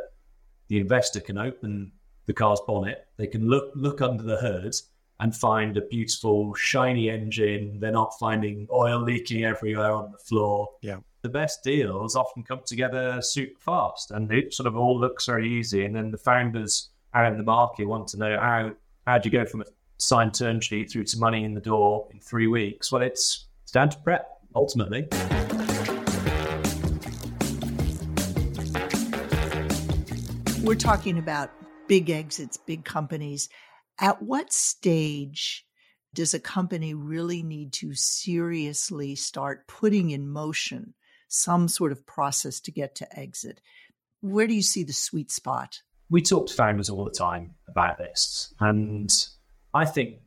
the 0.69 0.79
investor 0.79 1.21
can 1.21 1.39
open 1.39 1.93
the 2.27 2.33
car's 2.33 2.61
bonnet, 2.67 3.07
they 3.17 3.27
can 3.27 3.49
look 3.49 3.73
look 3.75 4.01
under 4.01 4.23
the 4.23 4.37
hood 4.37 4.75
and 5.21 5.35
find 5.35 5.77
a 5.77 5.83
beautiful 5.83 6.55
shiny 6.55 7.09
engine. 7.11 7.79
They're 7.79 7.93
not 7.93 8.19
finding 8.19 8.67
oil 8.73 9.01
leaking 9.01 9.45
everywhere 9.45 9.93
on 9.93 10.11
the 10.11 10.19
floor. 10.19 10.69
Yeah. 10.81 10.99
The 11.23 11.29
best 11.29 11.63
deals 11.63 12.17
often 12.17 12.43
come 12.43 12.63
together 12.67 13.23
super 13.23 13.61
fast 13.61 14.11
and 14.11 14.33
it 14.33 14.53
sort 14.53 14.67
of 14.67 14.77
all 14.77 14.99
looks 14.99 15.27
very 15.27 15.49
easy. 15.49 15.85
And 15.85 15.95
then 15.95 16.11
the 16.11 16.19
founders 16.19 16.89
out 17.15 17.31
in 17.31 17.39
the 17.39 17.45
market 17.45 17.85
want 17.85 18.09
to 18.09 18.19
know 18.19 18.37
how 18.41 18.73
how 19.07 19.19
do 19.19 19.29
you 19.29 19.33
go 19.33 19.47
from 19.47 19.61
a 19.61 19.65
signed 19.99 20.35
term 20.35 20.61
sheet 20.61 20.91
through 20.91 21.05
to 21.05 21.19
money 21.21 21.45
in 21.45 21.55
the 21.55 21.61
door 21.61 22.09
in 22.11 22.19
three 22.19 22.49
weeks? 22.49 22.91
Well, 22.91 23.03
it's, 23.03 23.47
it's 23.63 23.71
down 23.71 23.91
to 23.91 23.99
prep 23.99 24.37
ultimately. 24.57 25.07
We're 30.65 30.75
talking 30.75 31.19
about 31.19 31.53
big 31.87 32.11
exits, 32.11 32.57
big 32.57 32.85
companies. 32.85 33.49
At 34.01 34.21
what 34.21 34.53
stage 34.53 35.65
does 36.15 36.35
a 36.35 36.41
company 36.41 36.95
really 36.95 37.45
need 37.45 37.73
to 37.75 37.95
seriously 37.95 39.15
start 39.15 39.69
putting 39.69 40.11
in 40.11 40.29
motion 40.29 40.95
some 41.33 41.67
sort 41.67 41.93
of 41.93 42.07
process 42.07 42.61
to 42.61 42.71
get 42.71 42.95
to 42.97 43.19
exit? 43.19 43.61
Where 44.21 44.47
do 44.47 44.55
you 44.55 44.63
see 44.63 44.85
the 44.85 44.93
sweet 44.93 45.31
spot? 45.31 45.81
We 46.11 46.21
talk 46.21 46.47
to 46.49 46.55
founders 46.55 46.91
all 46.91 47.05
the 47.05 47.11
time 47.11 47.55
about 47.69 47.99
this. 47.99 48.55
And 48.61 49.11
I 49.73 49.87
think 49.87 50.19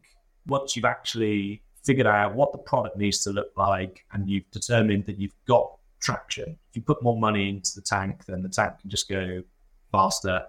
once 0.48 0.76
you've 0.76 0.86
actually 0.86 1.62
figured 1.84 2.08
out 2.08 2.34
what 2.34 2.52
the 2.52 2.58
product 2.58 2.98
needs 2.98 3.20
to 3.20 3.30
look 3.30 3.52
like 3.56 4.04
and 4.12 4.28
you've 4.28 4.50
determined 4.50 5.06
that 5.06 5.20
you've 5.20 5.36
got 5.48 5.78
traction, 6.02 6.58
if 6.70 6.76
you 6.76 6.82
put 6.82 7.04
more 7.04 7.18
money 7.20 7.50
into 7.50 7.72
the 7.76 7.82
tank, 7.82 8.26
then 8.26 8.42
the 8.42 8.50
tank 8.50 8.80
can 8.80 8.90
just 8.90 9.08
go 9.08 9.44
faster. 9.92 10.44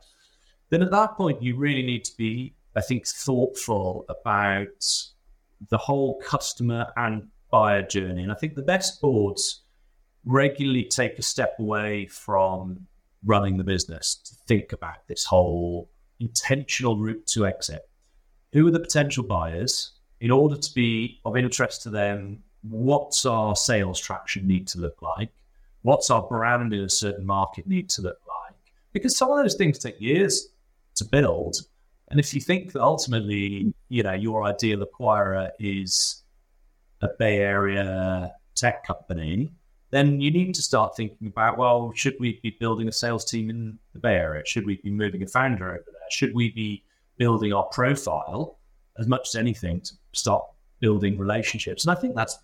Then 0.70 0.82
at 0.82 0.90
that 0.90 1.16
point, 1.16 1.42
you 1.42 1.56
really 1.56 1.82
need 1.82 2.04
to 2.04 2.16
be, 2.16 2.54
I 2.74 2.80
think, 2.80 3.06
thoughtful 3.06 4.06
about 4.08 4.84
the 5.68 5.78
whole 5.78 6.18
customer 6.20 6.86
and 6.96 7.28
buyer 7.50 7.82
journey. 7.82 8.22
And 8.22 8.32
I 8.32 8.34
think 8.34 8.54
the 8.54 8.62
best 8.62 9.00
boards 9.02 9.62
regularly 10.26 10.84
take 10.84 11.18
a 11.18 11.22
step 11.22 11.56
away 11.58 12.06
from 12.06 12.86
running 13.24 13.56
the 13.56 13.64
business 13.64 14.16
to 14.16 14.34
think 14.46 14.72
about 14.72 15.06
this 15.08 15.24
whole 15.24 15.88
intentional 16.20 16.98
route 16.98 17.26
to 17.26 17.46
exit. 17.46 17.88
Who 18.52 18.66
are 18.68 18.70
the 18.70 18.80
potential 18.80 19.24
buyers? 19.24 19.92
In 20.20 20.30
order 20.30 20.56
to 20.56 20.74
be 20.74 21.20
of 21.24 21.36
interest 21.36 21.82
to 21.82 21.90
them, 21.90 22.42
what's 22.62 23.24
our 23.24 23.56
sales 23.56 24.00
traction 24.00 24.46
need 24.46 24.66
to 24.68 24.80
look 24.80 25.00
like? 25.00 25.30
What's 25.82 26.10
our 26.10 26.22
brand 26.22 26.72
in 26.72 26.80
a 26.80 26.88
certain 26.88 27.26
market 27.26 27.66
need 27.66 27.88
to 27.90 28.02
look 28.02 28.18
like? 28.26 28.36
because 28.96 29.14
some 29.14 29.30
of 29.30 29.36
those 29.36 29.56
things 29.56 29.78
take 29.78 30.00
years 30.00 30.48
to 30.94 31.04
build. 31.04 31.56
And 32.08 32.18
if 32.18 32.32
you 32.32 32.40
think 32.40 32.72
that 32.72 32.80
ultimately, 32.80 33.74
you 33.90 34.02
know, 34.02 34.14
your 34.14 34.44
ideal 34.44 34.86
acquirer 34.86 35.50
is 35.58 36.22
a 37.02 37.08
Bay 37.18 37.40
Area 37.40 38.32
tech 38.54 38.86
company, 38.86 39.52
then 39.90 40.20
you 40.20 40.30
need 40.30 40.54
to 40.54 40.62
start 40.62 40.96
thinking 40.96 41.28
about, 41.28 41.58
well, 41.58 41.92
should 41.94 42.16
we 42.18 42.40
be 42.42 42.56
building 42.58 42.88
a 42.88 42.92
sales 42.92 43.24
team 43.24 43.50
in 43.50 43.78
the 43.92 43.98
Bay 43.98 44.14
Area? 44.14 44.42
Should 44.44 44.66
we 44.66 44.80
be 44.82 44.90
moving 44.90 45.22
a 45.22 45.26
founder 45.26 45.70
over 45.70 45.84
there? 45.86 46.10
Should 46.10 46.34
we 46.34 46.50
be 46.50 46.84
building 47.18 47.52
our 47.52 47.64
profile 47.64 48.58
as 48.98 49.06
much 49.06 49.28
as 49.28 49.36
anything 49.36 49.80
to 49.80 49.92
start 50.12 50.44
building 50.80 51.18
relationships? 51.18 51.84
And 51.84 51.96
I 51.96 52.00
think 52.00 52.16
that's 52.16 52.38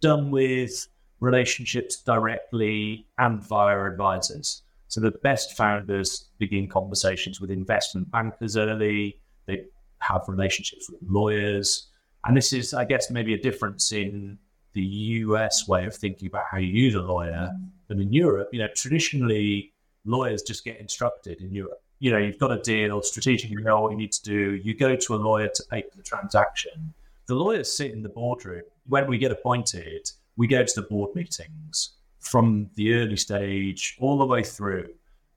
done 0.00 0.30
with 0.30 0.86
relationships 1.18 2.02
directly 2.02 3.06
and 3.18 3.42
via 3.42 3.84
advisors. 3.84 4.62
So 4.88 5.00
the 5.00 5.10
best 5.10 5.56
founders 5.56 6.30
begin 6.38 6.68
conversations 6.68 7.40
with 7.40 7.50
investment 7.50 8.10
bankers 8.10 8.56
early. 8.56 9.20
They 9.46 9.64
have 9.98 10.22
relationships 10.28 10.88
with 10.90 11.00
lawyers. 11.08 11.88
And 12.24 12.36
this 12.36 12.52
is, 12.52 12.74
I 12.74 12.84
guess, 12.84 13.10
maybe 13.10 13.34
a 13.34 13.40
difference 13.40 13.92
in 13.92 14.38
the 14.72 14.82
US 14.82 15.66
way 15.68 15.86
of 15.86 15.94
thinking 15.94 16.28
about 16.28 16.44
how 16.50 16.58
you 16.58 16.68
use 16.68 16.94
a 16.94 17.00
lawyer 17.00 17.50
than 17.88 18.00
in 18.00 18.12
Europe. 18.12 18.48
You 18.52 18.60
know, 18.60 18.68
traditionally, 18.74 19.72
lawyers 20.04 20.42
just 20.42 20.64
get 20.64 20.80
instructed 20.80 21.40
in 21.40 21.52
Europe. 21.52 21.82
You 21.98 22.12
know, 22.12 22.18
you've 22.18 22.38
got 22.38 22.52
a 22.52 22.58
deal, 22.58 23.02
strategically 23.02 23.56
you 23.56 23.60
know 23.60 23.80
what 23.80 23.92
you 23.92 23.98
need 23.98 24.12
to 24.12 24.22
do. 24.22 24.54
You 24.54 24.74
go 24.74 24.96
to 24.96 25.14
a 25.14 25.16
lawyer 25.16 25.48
to 25.48 25.62
pay 25.70 25.82
for 25.82 25.96
the 25.96 26.02
transaction. 26.02 26.94
The 27.26 27.34
lawyers 27.34 27.70
sit 27.70 27.92
in 27.92 28.02
the 28.02 28.08
boardroom. 28.08 28.62
When 28.86 29.06
we 29.06 29.18
get 29.18 29.30
appointed, 29.30 30.10
we 30.36 30.46
go 30.46 30.64
to 30.64 30.80
the 30.80 30.86
board 30.86 31.14
meetings 31.14 31.90
from 32.20 32.70
the 32.74 32.94
early 32.94 33.16
stage 33.16 33.96
all 34.00 34.18
the 34.18 34.26
way 34.26 34.42
through, 34.42 34.88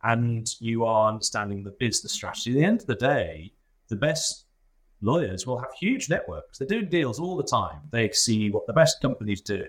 and 0.03 0.49
you 0.59 0.85
are 0.85 1.11
understanding 1.11 1.63
the 1.63 1.71
business 1.71 2.13
strategy. 2.13 2.51
At 2.51 2.55
the 2.55 2.63
end 2.63 2.81
of 2.81 2.87
the 2.87 2.95
day, 2.95 3.53
the 3.89 3.95
best 3.95 4.45
lawyers 5.03 5.45
will 5.45 5.59
have 5.59 5.71
huge 5.79 6.09
networks. 6.09 6.57
They 6.57 6.65
do 6.65 6.83
deals 6.83 7.19
all 7.19 7.37
the 7.37 7.43
time. 7.43 7.81
They 7.91 8.09
see 8.11 8.49
what 8.49 8.65
the 8.65 8.73
best 8.73 9.01
companies 9.01 9.41
do. 9.41 9.65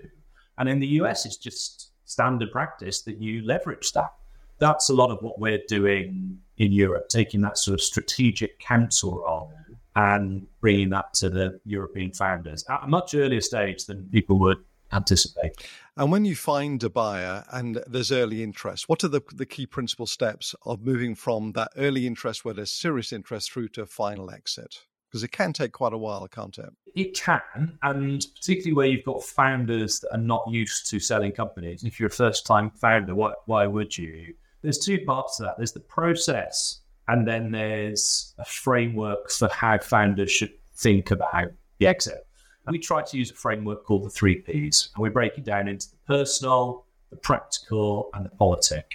And 0.57 0.69
in 0.69 0.81
the 0.81 0.87
US, 1.01 1.27
it's 1.27 1.37
just 1.37 1.91
standard 2.05 2.51
practice 2.51 3.03
that 3.03 3.21
you 3.21 3.45
leverage 3.45 3.93
that. 3.93 4.13
That's 4.59 4.89
a 4.89 4.95
lot 4.95 5.11
of 5.11 5.21
what 5.21 5.39
we're 5.39 5.63
doing 5.69 6.39
in 6.59 6.73
Europe, 6.73 7.09
taking 7.09 7.41
that 7.41 7.59
sort 7.59 7.75
of 7.75 7.81
strategic 7.81 8.61
counsel 8.61 9.19
role 9.19 9.53
and 9.97 10.47
bringing 10.61 10.91
that 10.91 11.13
to 11.15 11.29
the 11.29 11.61
European 11.65 12.13
founders 12.13 12.65
at 12.69 12.85
a 12.85 12.87
much 12.87 13.15
earlier 13.15 13.41
stage 13.41 13.85
than 13.87 14.09
people 14.11 14.39
would 14.39 14.59
anticipate. 14.93 15.53
And 15.97 16.11
when 16.11 16.25
you 16.25 16.37
find 16.37 16.83
a 16.83 16.91
buyer 16.91 17.45
and 17.51 17.83
there's 17.87 18.13
early 18.13 18.43
interest, 18.43 18.89
what 18.89 19.03
are 19.05 19.09
the, 19.09 19.21
the 19.33 19.47
key 19.47 19.67
principal 19.67 20.07
steps 20.07 20.55
of 20.65 20.85
moving 20.85 21.15
from 21.15 21.53
that 21.53 21.73
early 21.77 22.07
interest 22.07 22.45
where 22.45 22.55
there's 22.55 22.71
serious 22.71 23.13
interest 23.13 23.53
through 23.53 23.69
to 23.71 23.87
final 23.87 24.31
exit? 24.31 24.85
Because 25.15 25.23
it 25.23 25.31
can 25.31 25.53
take 25.53 25.71
quite 25.71 25.93
a 25.93 25.97
while, 25.97 26.27
can't 26.27 26.59
it? 26.59 26.71
It 26.97 27.15
can, 27.15 27.79
and 27.85 28.27
particularly 28.35 28.73
where 28.73 28.87
you've 28.89 29.05
got 29.05 29.23
founders 29.23 30.01
that 30.01 30.13
are 30.13 30.19
not 30.19 30.43
used 30.51 30.91
to 30.91 30.99
selling 30.99 31.31
companies. 31.31 31.85
If 31.85 32.01
you're 32.01 32.09
a 32.09 32.11
first 32.11 32.45
time 32.45 32.73
founder, 32.73 33.15
why, 33.15 33.35
why 33.47 33.69
would 33.69 33.97
you? 33.97 34.35
There's 34.63 34.77
two 34.77 35.05
parts 35.05 35.37
to 35.37 35.45
that 35.45 35.57
there's 35.57 35.71
the 35.71 35.79
process, 35.79 36.81
and 37.07 37.29
then 37.29 37.53
there's 37.53 38.35
a 38.39 38.45
framework 38.45 39.31
for 39.31 39.47
how 39.51 39.79
founders 39.79 40.33
should 40.33 40.53
think 40.75 41.13
about 41.13 41.53
the 41.79 41.87
exit. 41.87 42.27
We 42.67 42.81
try 42.81 43.03
to 43.03 43.17
use 43.17 43.31
a 43.31 43.35
framework 43.35 43.85
called 43.85 44.03
the 44.03 44.11
three 44.11 44.41
Ps, 44.41 44.91
and 44.97 45.01
we 45.01 45.11
break 45.11 45.39
it 45.39 45.45
down 45.45 45.69
into 45.69 45.91
the 45.91 45.97
personal, 46.09 46.87
the 47.11 47.17
practical, 47.19 48.11
and 48.15 48.25
the 48.27 48.31
politic. 48.31 48.91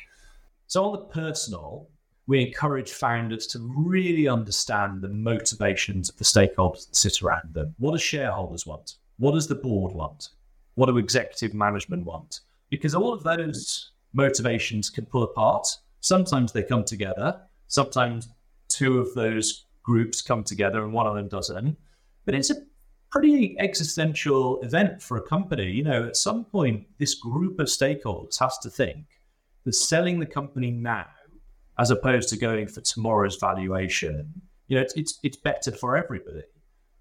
So, 0.68 0.84
on 0.84 0.92
the 0.92 1.06
personal, 1.06 1.88
we 2.30 2.46
encourage 2.46 2.92
founders 2.92 3.48
to 3.48 3.58
really 3.76 4.28
understand 4.28 5.02
the 5.02 5.10
motivations 5.10 6.10
of 6.10 6.18
the 6.18 6.24
stakeholders 6.24 6.88
that 6.88 6.96
sit 6.96 7.24
around 7.24 7.52
them. 7.56 7.74
What 7.80 7.94
do 7.94 7.98
shareholders 7.98 8.68
want? 8.68 8.98
What 9.18 9.32
does 9.32 9.48
the 9.48 9.56
board 9.56 9.94
want? 9.94 10.30
What 10.76 10.86
do 10.86 11.00
executive 11.00 11.56
management 11.56 12.06
want? 12.06 12.42
Because 12.70 12.94
all 12.94 13.12
of 13.12 13.24
those 13.24 13.94
motivations 14.14 14.92
can 14.92 15.08
pull 15.08 15.24
apart. 15.24 15.68
Sometimes 16.02 16.52
they 16.52 16.62
come 16.62 16.84
together. 16.84 17.36
Sometimes 17.66 18.30
two 18.68 19.00
of 19.00 19.12
those 19.16 19.66
groups 19.82 20.22
come 20.22 20.44
together 20.44 20.84
and 20.84 20.94
one 20.94 21.08
of 21.08 21.16
them 21.16 21.30
doesn't. 21.30 21.76
But 22.26 22.36
it's 22.36 22.52
a 22.52 22.62
pretty 23.10 23.56
existential 23.58 24.62
event 24.62 25.02
for 25.02 25.18
a 25.18 25.28
company. 25.28 25.72
You 25.72 25.84
know, 25.84 26.04
at 26.06 26.16
some 26.16 26.46
point, 26.46 26.86
this 27.00 27.16
group 27.16 27.60
of 27.60 27.66
stakeholders 27.66 28.38
has 28.40 28.60
to 28.60 28.70
think 28.70 29.08
that 29.66 29.74
selling 29.74 30.20
the 30.20 30.28
company 30.28 30.70
now 30.70 31.08
as 31.80 31.92
opposed 31.92 32.30
to 32.30 32.38
going 32.38 32.68
for 32.68 32.82
tomorrow's 32.82 33.38
valuation. 33.38 34.32
You 34.68 34.76
know, 34.76 34.82
it's, 34.84 34.94
it's, 34.96 35.20
it's 35.24 35.38
better 35.38 35.72
for 35.72 35.98
everybody. 35.98 36.44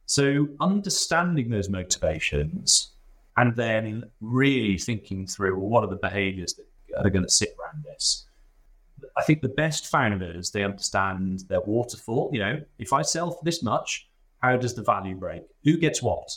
So 0.06 0.48
understanding 0.60 1.50
those 1.50 1.68
motivations 1.68 2.92
and 3.36 3.54
then 3.54 4.04
really 4.20 4.78
thinking 4.78 5.26
through 5.26 5.58
well, 5.58 5.68
what 5.68 5.84
are 5.84 5.90
the 5.90 5.96
behaviors 5.96 6.54
that 6.54 6.64
are 7.04 7.10
going 7.10 7.24
to 7.24 7.30
sit 7.30 7.54
around 7.60 7.84
this. 7.84 8.26
I 9.16 9.22
think 9.22 9.42
the 9.42 9.48
best 9.48 9.86
founders 9.86 10.50
they 10.50 10.64
understand 10.64 11.44
their 11.48 11.60
waterfall. 11.60 12.30
You 12.32 12.40
know, 12.40 12.60
if 12.78 12.92
I 12.92 13.02
sell 13.02 13.30
for 13.30 13.44
this 13.44 13.62
much, 13.62 14.08
how 14.38 14.56
does 14.56 14.74
the 14.74 14.82
value 14.82 15.14
break? 15.14 15.42
Who 15.64 15.76
gets 15.76 16.02
what? 16.02 16.30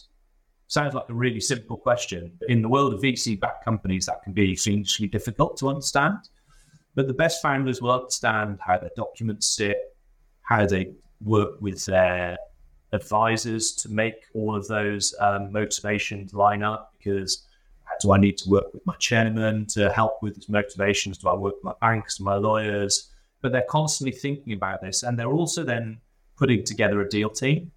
Sounds 0.68 0.94
like 0.94 1.10
a 1.10 1.14
really 1.14 1.40
simple 1.40 1.78
question. 1.78 2.32
In 2.48 2.62
the 2.62 2.70
world 2.70 2.94
of 2.94 3.02
VC-backed 3.02 3.66
companies, 3.66 4.06
that 4.06 4.24
can 4.24 4.34
be 4.34 4.56
hugely 4.56 5.08
difficult 5.08 5.58
to 5.58 5.70
understand. 5.70 6.18
But 6.96 7.08
the 7.08 7.14
best 7.14 7.42
founders 7.42 7.82
will 7.82 7.92
understand 7.92 8.60
how 8.60 8.78
their 8.78 8.92
documents 8.96 9.48
sit, 9.48 9.96
how 10.42 10.66
they 10.66 10.94
work 11.24 11.62
with 11.62 11.86
their 11.86 12.38
advisors 12.92 13.72
to 13.72 13.90
make 13.90 14.26
all 14.34 14.56
of 14.56 14.68
those 14.68 15.16
um, 15.20 15.52
motivations 15.52 16.34
line 16.34 16.64
up 16.64 16.94
because 16.98 17.46
do 18.02 18.12
I 18.12 18.18
need 18.18 18.38
to 18.40 18.50
work 18.50 18.74
with 18.74 18.86
my 18.86 18.96
chairman 18.96 19.66
to 19.68 19.92
help 19.92 20.22
with 20.22 20.36
his 20.36 20.50
motivations? 20.50 21.18
Do 21.20 21.30
I 21.30 21.36
work 21.36 21.56
with 21.56 21.64
my 21.64 21.74
banks, 21.82 22.20
my 22.20 22.36
lawyers? 22.36 23.12
But 23.42 23.52
they're 23.52 23.66
constantly 23.70 24.18
thinking 24.18 24.54
about 24.54 24.82
this. 24.82 25.04
And 25.04 25.18
they're 25.18 25.32
also 25.32 25.64
then 25.64 26.00
putting 26.36 26.64
together 26.64 27.02
a 27.02 27.10
deal 27.10 27.30
team, 27.30 27.72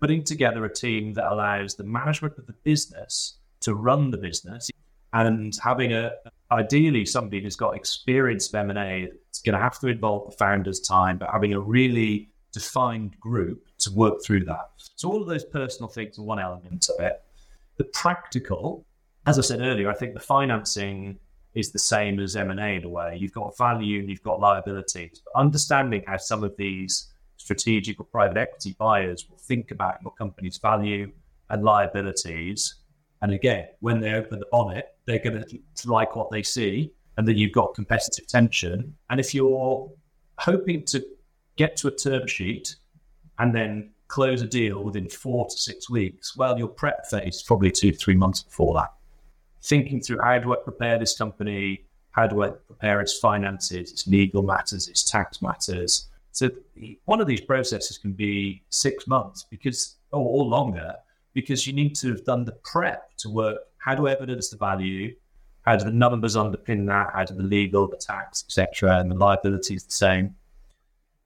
putting 0.00 0.24
together 0.24 0.64
a 0.64 0.72
team 0.72 1.12
that 1.14 1.30
allows 1.30 1.74
the 1.74 1.84
management 1.84 2.38
of 2.38 2.46
the 2.46 2.54
business 2.64 3.36
to 3.60 3.74
run 3.74 4.10
the 4.10 4.18
business 4.18 4.70
and 5.12 5.54
having 5.62 5.92
a 5.92 6.12
ideally 6.50 7.04
somebody 7.04 7.42
who's 7.42 7.56
got 7.56 7.76
experience 7.76 8.48
of 8.48 8.54
M&A 8.54 9.04
is 9.04 9.40
going 9.44 9.54
to 9.54 9.60
have 9.60 9.78
to 9.80 9.88
involve 9.88 10.30
the 10.30 10.36
founder's 10.36 10.80
time, 10.80 11.18
but 11.18 11.30
having 11.30 11.52
a 11.52 11.60
really 11.60 12.30
defined 12.52 13.18
group 13.20 13.66
to 13.78 13.90
work 13.92 14.22
through 14.24 14.44
that. 14.44 14.70
So 14.94 15.10
all 15.10 15.20
of 15.20 15.28
those 15.28 15.44
personal 15.44 15.88
things 15.88 16.18
are 16.18 16.22
one 16.22 16.38
element 16.38 16.88
of 16.88 17.04
it. 17.04 17.22
The 17.76 17.84
practical, 17.84 18.86
as 19.26 19.38
I 19.38 19.42
said 19.42 19.60
earlier, 19.60 19.90
I 19.90 19.94
think 19.94 20.14
the 20.14 20.20
financing 20.20 21.18
is 21.54 21.72
the 21.72 21.78
same 21.78 22.20
as 22.20 22.36
M&A 22.36 22.76
in 22.76 22.84
a 22.84 22.88
way. 22.88 23.16
You've 23.20 23.32
got 23.32 23.56
value 23.56 24.00
and 24.00 24.08
you've 24.08 24.22
got 24.22 24.40
liabilities. 24.40 25.22
But 25.24 25.40
understanding 25.40 26.04
how 26.06 26.18
some 26.18 26.44
of 26.44 26.56
these 26.56 27.12
strategic 27.36 28.00
or 28.00 28.04
private 28.04 28.36
equity 28.36 28.76
buyers 28.78 29.26
will 29.28 29.38
think 29.38 29.70
about 29.70 29.96
your 30.02 30.12
company's 30.12 30.58
value 30.58 31.10
and 31.50 31.64
liabilities. 31.64 32.76
And 33.22 33.32
again, 33.32 33.68
when 33.80 34.00
they 34.00 34.12
open 34.12 34.38
the 34.38 34.46
bonnet, 34.50 34.94
they're 35.06 35.18
going 35.18 35.42
to 35.42 35.90
like 35.90 36.16
what 36.16 36.30
they 36.30 36.42
see 36.42 36.92
and 37.16 37.26
that 37.26 37.36
you've 37.36 37.52
got 37.52 37.74
competitive 37.74 38.26
tension. 38.26 38.94
And 39.10 39.18
if 39.18 39.34
you're 39.34 39.90
hoping 40.38 40.84
to 40.86 41.04
get 41.56 41.76
to 41.78 41.88
a 41.88 41.90
term 41.90 42.26
sheet 42.26 42.76
and 43.38 43.54
then 43.54 43.90
close 44.08 44.42
a 44.42 44.46
deal 44.46 44.84
within 44.84 45.08
four 45.08 45.46
to 45.46 45.56
six 45.56 45.88
weeks, 45.88 46.36
well, 46.36 46.58
your 46.58 46.68
prep 46.68 47.06
phase 47.06 47.36
is 47.36 47.42
probably 47.42 47.70
two 47.70 47.92
to 47.92 47.96
three 47.96 48.16
months 48.16 48.42
before 48.42 48.74
that. 48.74 48.92
Thinking 49.62 50.00
through 50.00 50.20
how 50.22 50.38
do 50.38 50.52
I 50.52 50.56
prepare 50.56 50.98
this 50.98 51.16
company? 51.16 51.84
How 52.10 52.26
do 52.26 52.42
I 52.42 52.50
prepare 52.50 53.00
its 53.00 53.18
finances, 53.18 53.92
its 53.92 54.06
legal 54.06 54.42
matters, 54.42 54.88
its 54.88 55.02
tax 55.02 55.42
matters? 55.42 56.08
So 56.32 56.50
one 57.06 57.20
of 57.20 57.26
these 57.26 57.40
processes 57.40 57.96
can 57.98 58.12
be 58.12 58.62
six 58.68 59.06
months 59.06 59.46
because, 59.50 59.96
or, 60.12 60.20
or 60.20 60.44
longer, 60.44 60.94
because 61.36 61.66
you 61.66 61.74
need 61.74 61.94
to 61.94 62.08
have 62.08 62.24
done 62.24 62.46
the 62.46 62.56
prep 62.64 63.14
to 63.18 63.28
work. 63.28 63.58
How 63.76 63.94
do 63.94 64.06
I 64.06 64.12
evidence 64.12 64.48
the 64.48 64.56
value? 64.56 65.14
How 65.66 65.76
do 65.76 65.84
the 65.84 65.92
numbers 65.92 66.34
underpin 66.34 66.86
that? 66.86 67.10
How 67.12 67.24
do 67.24 67.34
the 67.34 67.42
legal, 67.42 67.86
the 67.86 67.98
tax, 67.98 68.42
etc., 68.48 69.00
and 69.00 69.10
the 69.10 69.14
liabilities 69.16 69.84
the 69.84 69.92
same? 69.92 70.34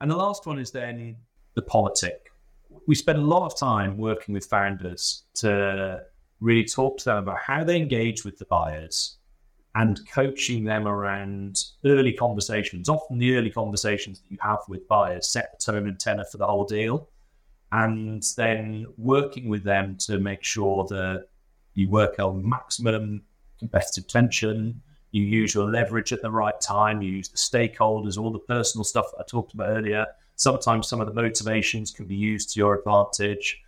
And 0.00 0.10
the 0.10 0.16
last 0.16 0.46
one 0.46 0.58
is 0.58 0.72
then 0.72 1.16
the 1.54 1.62
politic. 1.62 2.32
We 2.88 2.96
spend 2.96 3.18
a 3.18 3.22
lot 3.22 3.46
of 3.46 3.56
time 3.56 3.96
working 3.98 4.34
with 4.34 4.46
founders 4.46 5.22
to 5.34 6.00
really 6.40 6.64
talk 6.64 6.98
to 6.98 7.04
them 7.04 7.18
about 7.18 7.38
how 7.38 7.62
they 7.62 7.76
engage 7.76 8.24
with 8.24 8.36
the 8.36 8.46
buyers 8.46 9.18
and 9.76 10.00
coaching 10.10 10.64
them 10.64 10.88
around 10.88 11.56
early 11.84 12.14
conversations. 12.14 12.88
Often 12.88 13.18
the 13.18 13.36
early 13.36 13.50
conversations 13.50 14.18
that 14.18 14.30
you 14.32 14.38
have 14.40 14.58
with 14.66 14.88
buyers 14.88 15.28
set 15.28 15.52
the 15.52 15.72
tone 15.72 15.86
and 15.86 16.00
tenor 16.00 16.24
for 16.24 16.38
the 16.38 16.46
whole 16.48 16.64
deal. 16.64 17.08
And 17.72 18.22
then 18.36 18.86
working 18.98 19.48
with 19.48 19.62
them 19.62 19.96
to 20.06 20.18
make 20.18 20.42
sure 20.42 20.86
that 20.88 21.26
you 21.74 21.88
work 21.88 22.18
on 22.18 22.48
maximum 22.48 23.22
competitive 23.58 24.08
tension, 24.08 24.80
you 25.12 25.22
use 25.22 25.54
your 25.54 25.70
leverage 25.70 26.12
at 26.12 26.22
the 26.22 26.30
right 26.30 26.60
time, 26.60 27.02
you 27.02 27.12
use 27.12 27.28
the 27.28 27.36
stakeholders, 27.36 28.18
all 28.18 28.32
the 28.32 28.38
personal 28.38 28.84
stuff 28.84 29.06
that 29.12 29.22
I 29.22 29.24
talked 29.26 29.54
about 29.54 29.68
earlier. 29.68 30.06
Sometimes 30.36 30.88
some 30.88 31.00
of 31.00 31.06
the 31.06 31.14
motivations 31.14 31.90
can 31.90 32.06
be 32.06 32.16
used 32.16 32.52
to 32.52 32.60
your 32.60 32.78
advantage. 32.78 33.60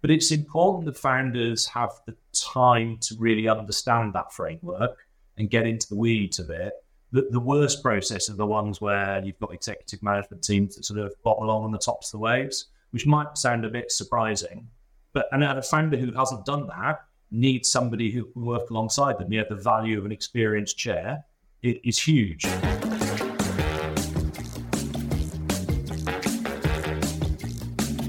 But 0.00 0.10
it's 0.10 0.30
important 0.30 0.84
that 0.86 0.98
founders 0.98 1.66
have 1.68 1.92
the 2.04 2.14
time 2.32 2.98
to 3.02 3.14
really 3.18 3.48
understand 3.48 4.12
that 4.12 4.32
framework 4.32 5.06
and 5.38 5.48
get 5.48 5.66
into 5.66 5.88
the 5.88 5.96
weeds 5.96 6.38
of 6.38 6.50
it. 6.50 6.74
The, 7.12 7.28
the 7.30 7.40
worst 7.40 7.82
process 7.82 8.28
are 8.28 8.34
the 8.34 8.44
ones 8.46 8.80
where 8.80 9.22
you've 9.24 9.38
got 9.38 9.54
executive 9.54 10.02
management 10.02 10.42
teams 10.42 10.76
that 10.76 10.84
sort 10.84 11.00
of 11.00 11.14
bottom 11.22 11.44
along 11.44 11.64
on 11.64 11.72
the 11.72 11.78
tops 11.78 12.08
of 12.08 12.18
the 12.18 12.24
waves, 12.24 12.66
which 12.94 13.06
might 13.06 13.36
sound 13.36 13.64
a 13.64 13.68
bit 13.68 13.90
surprising. 13.90 14.68
But 15.14 15.26
and 15.32 15.42
a 15.42 15.60
founder 15.60 15.96
who 15.96 16.12
hasn't 16.12 16.46
done 16.46 16.68
that 16.68 17.00
needs 17.32 17.68
somebody 17.68 18.12
who 18.12 18.26
can 18.26 18.44
work 18.44 18.70
alongside 18.70 19.18
them. 19.18 19.32
Yeah, 19.32 19.42
the 19.48 19.56
value 19.56 19.98
of 19.98 20.04
an 20.04 20.12
experienced 20.12 20.78
chair 20.78 21.24
it 21.60 21.80
is 21.82 21.98
huge. 21.98 22.46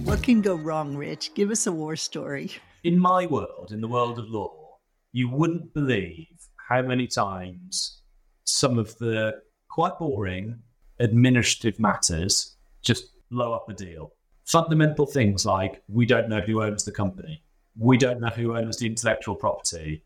What 0.04 0.22
can 0.22 0.42
go 0.42 0.54
wrong, 0.54 0.96
Rich? 0.96 1.34
Give 1.34 1.50
us 1.50 1.66
a 1.66 1.72
war 1.72 1.96
story. 1.96 2.52
In 2.84 3.00
my 3.00 3.26
world, 3.26 3.72
in 3.72 3.82
the 3.82 3.88
world 3.88 4.20
of 4.20 4.30
law, 4.30 4.78
you 5.14 5.30
wouldn't 5.30 5.74
believe 5.74 6.28
how 6.70 6.84
many 6.84 7.08
times 7.08 8.04
some 8.44 8.78
of 8.78 8.96
the 9.00 9.42
quite 9.68 9.98
boring 9.98 10.60
administrative 11.00 11.80
matters 11.80 12.56
just 12.84 13.06
blow 13.32 13.52
up 13.52 13.68
a 13.68 13.74
deal. 13.74 14.12
Fundamental 14.46 15.06
things 15.06 15.46
like 15.46 15.82
we 15.88 16.06
don't 16.06 16.30
know 16.30 16.42
who 16.42 16.64
owns 16.64 16.86
the 16.86 16.92
company 16.92 17.44
we 17.78 17.98
don't 17.98 18.20
know 18.20 18.30
who 18.30 18.56
owns 18.56 18.78
the 18.78 18.88
intellectual 18.88 19.36
property. 19.36 20.04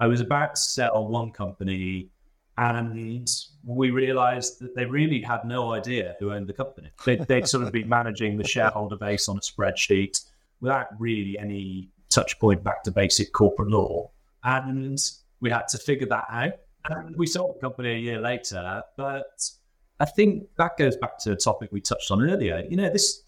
I 0.00 0.06
was 0.06 0.20
about 0.20 0.54
to 0.56 0.60
sell 0.60 1.06
one 1.06 1.30
company 1.30 2.10
and 2.56 3.28
we 3.64 3.90
realized 3.90 4.60
that 4.60 4.74
they 4.74 4.84
really 4.84 5.20
had 5.20 5.44
no 5.44 5.72
idea 5.72 6.16
who 6.18 6.32
owned 6.32 6.48
the 6.48 6.52
company. 6.52 6.90
They'd, 7.04 7.22
they'd 7.22 7.46
sort 7.46 7.64
of 7.64 7.72
been 7.72 7.88
managing 8.00 8.36
the 8.36 8.46
shareholder 8.46 8.96
base 8.96 9.28
on 9.28 9.36
a 9.36 9.40
spreadsheet 9.40 10.24
without 10.60 10.88
really 10.98 11.38
any 11.38 11.88
touch 12.08 12.38
point 12.40 12.64
back 12.64 12.82
to 12.84 12.90
basic 12.90 13.32
corporate 13.32 13.70
law. 13.70 14.10
And 14.42 14.98
we 15.40 15.50
had 15.50 15.68
to 15.68 15.78
figure 15.78 16.08
that 16.08 16.24
out. 16.30 16.54
And 16.86 17.16
we 17.16 17.26
sold 17.26 17.56
the 17.56 17.60
company 17.60 17.92
a 17.92 17.98
year 17.98 18.20
later. 18.20 18.82
But 18.96 19.48
I 20.00 20.04
think 20.04 20.48
that 20.56 20.76
goes 20.76 20.96
back 20.96 21.18
to 21.18 21.32
a 21.32 21.36
topic 21.36 21.70
we 21.70 21.80
touched 21.80 22.10
on 22.10 22.28
earlier. 22.28 22.64
You 22.68 22.76
know, 22.76 22.90
this 22.90 23.22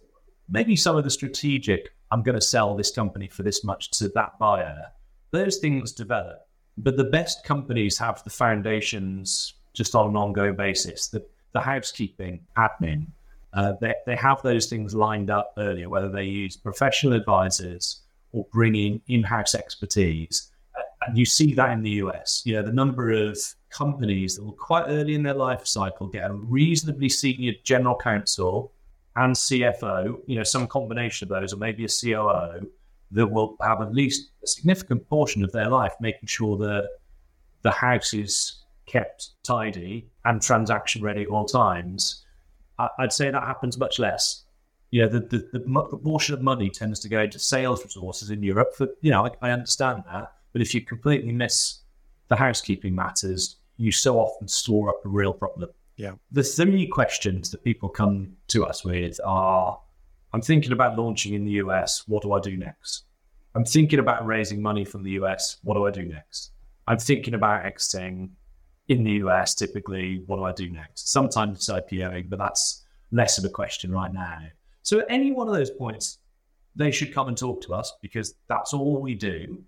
maybe 0.51 0.77
some 0.77 0.97
of 0.97 1.05
the 1.05 1.11
strategic 1.11 1.93
I'm 2.11 2.23
going 2.23 2.35
to 2.35 2.45
sell 2.45 2.75
this 2.75 2.91
company 2.91 3.29
for 3.29 3.43
this 3.43 3.63
much 3.63 3.91
to 3.93 4.09
that 4.11 4.39
buyer. 4.39 4.87
Those 5.31 5.59
things 5.59 5.93
develop, 5.93 6.49
but 6.77 6.97
the 6.97 7.05
best 7.05 7.45
companies 7.45 7.99
have 7.99 8.23
the 8.25 8.31
foundations 8.31 9.55
just 9.75 9.95
on 9.95 10.11
an 10.11 10.17
ongoing 10.17 10.57
basis. 10.57 11.07
The, 11.09 11.25
the 11.53 11.61
housekeeping, 11.61 12.41
admin, 12.57 13.07
uh, 13.53 13.75
they, 13.81 13.95
they 14.07 14.17
have 14.17 14.43
those 14.43 14.67
things 14.67 14.95
lined 14.95 15.31
up 15.31 15.55
earlier, 15.57 15.89
whether 15.89 16.09
they 16.09 16.25
use 16.25 16.57
professional 16.57 17.13
advisors 17.13 18.01
or 18.33 18.45
bring 18.53 18.75
in 18.75 19.01
in-house 19.09 19.55
expertise. 19.55 20.51
And 21.07 21.17
you 21.17 21.25
see 21.25 21.55
that 21.55 21.71
in 21.71 21.83
the 21.83 21.91
US. 21.91 22.43
You 22.45 22.57
know, 22.57 22.63
the 22.63 22.73
number 22.73 23.11
of 23.11 23.39
companies 23.71 24.37
that 24.37 24.45
will 24.45 24.53
quite 24.53 24.85
early 24.89 25.15
in 25.15 25.23
their 25.23 25.35
life 25.35 25.67
cycle 25.67 26.09
get 26.09 26.31
a 26.31 26.35
reasonably 26.35 27.09
senior 27.09 27.53
general 27.65 27.97
counsel 27.97 28.73
and 29.21 29.35
CFO, 29.35 30.19
you 30.27 30.37
know, 30.37 30.43
some 30.43 30.67
combination 30.67 31.27
of 31.27 31.41
those, 31.41 31.53
or 31.53 31.59
maybe 31.59 31.85
a 31.85 31.89
COO 31.89 32.67
that 33.11 33.27
will 33.27 33.57
have 33.61 33.83
at 33.83 33.93
least 33.93 34.31
a 34.43 34.47
significant 34.47 35.07
portion 35.09 35.45
of 35.45 35.53
their 35.53 35.69
life 35.69 35.93
making 36.01 36.27
sure 36.27 36.57
that 36.57 36.89
the 37.61 37.71
house 37.71 38.15
is 38.15 38.63
kept 38.87 39.31
tidy 39.43 40.09
and 40.25 40.41
transaction 40.41 41.03
ready 41.03 41.23
at 41.23 41.29
all 41.29 41.45
times. 41.45 42.25
I'd 42.99 43.13
say 43.13 43.31
that 43.31 43.43
happens 43.43 43.77
much 43.77 43.99
less. 43.99 44.45
You 44.91 45.03
know, 45.03 45.09
the, 45.09 45.21
the, 45.21 45.39
the, 45.53 45.59
the 45.59 45.99
portion 45.99 46.35
of 46.35 46.41
money 46.41 46.71
tends 46.71 46.99
to 47.01 47.09
go 47.11 47.21
into 47.21 47.39
sales 47.39 47.85
resources 47.85 48.31
in 48.31 48.43
Europe. 48.43 48.75
For 48.75 48.89
you 49.03 49.11
know, 49.11 49.27
I, 49.27 49.49
I 49.49 49.51
understand 49.51 50.05
that, 50.11 50.33
but 50.55 50.63
if 50.63 50.75
you 50.75 50.81
completely 50.81 51.33
miss 51.33 51.81
the 52.29 52.37
housekeeping 52.37 52.95
matters, 52.95 53.57
you 53.77 53.93
so 53.93 54.19
often 54.19 54.49
store 54.49 54.89
up 54.89 55.05
a 55.05 55.09
real 55.09 55.35
problem. 55.35 55.69
Yeah. 56.01 56.13
The 56.33 56.43
three 56.43 56.87
questions 56.87 57.51
that 57.51 57.63
people 57.63 57.91
come 57.91 58.33
to 58.49 58.65
us 58.65 58.83
with 58.87 59.21
are 59.23 59.79
I'm 60.33 60.41
thinking 60.41 60.73
about 60.73 60.97
launching 60.97 61.35
in 61.35 61.45
the 61.45 61.53
US. 61.65 62.09
What 62.09 62.23
do 62.23 62.33
I 62.33 62.41
do 62.41 62.57
next? 62.57 63.05
I'm 63.55 63.67
thinking 63.67 63.99
about 63.99 64.25
raising 64.25 64.63
money 64.63 64.87
from 64.87 65.03
the 65.03 65.11
US. 65.23 65.59
What 65.63 65.75
do 65.75 65.87
I 65.87 65.91
do 65.91 66.07
next? 66.07 66.53
I'm 66.87 66.99
thinking 66.99 67.35
about 67.35 67.67
exiting. 67.67 68.31
in 68.89 69.05
the 69.05 69.13
US, 69.25 69.55
typically, 69.55 70.23
what 70.27 70.37
do 70.37 70.45
I 70.45 70.53
do 70.53 70.71
next? 70.71 71.13
Sometimes 71.13 71.59
it's 71.59 71.69
IPOing, 71.69 72.31
but 72.31 72.39
that's 72.39 72.87
less 73.13 73.37
of 73.37 73.45
a 73.45 73.51
question 73.51 73.93
right 73.93 74.13
now. 74.13 74.39
So 74.83 75.01
at 75.01 75.07
any 75.11 75.33
one 75.33 75.49
of 75.49 75.55
those 75.55 75.71
points, 75.71 76.19
they 76.75 76.91
should 76.91 77.13
come 77.13 77.29
and 77.29 77.37
talk 77.37 77.61
to 77.63 77.75
us 77.75 77.93
because 78.01 78.35
that's 78.49 78.73
all 78.73 79.03
we 79.03 79.15
do. 79.15 79.63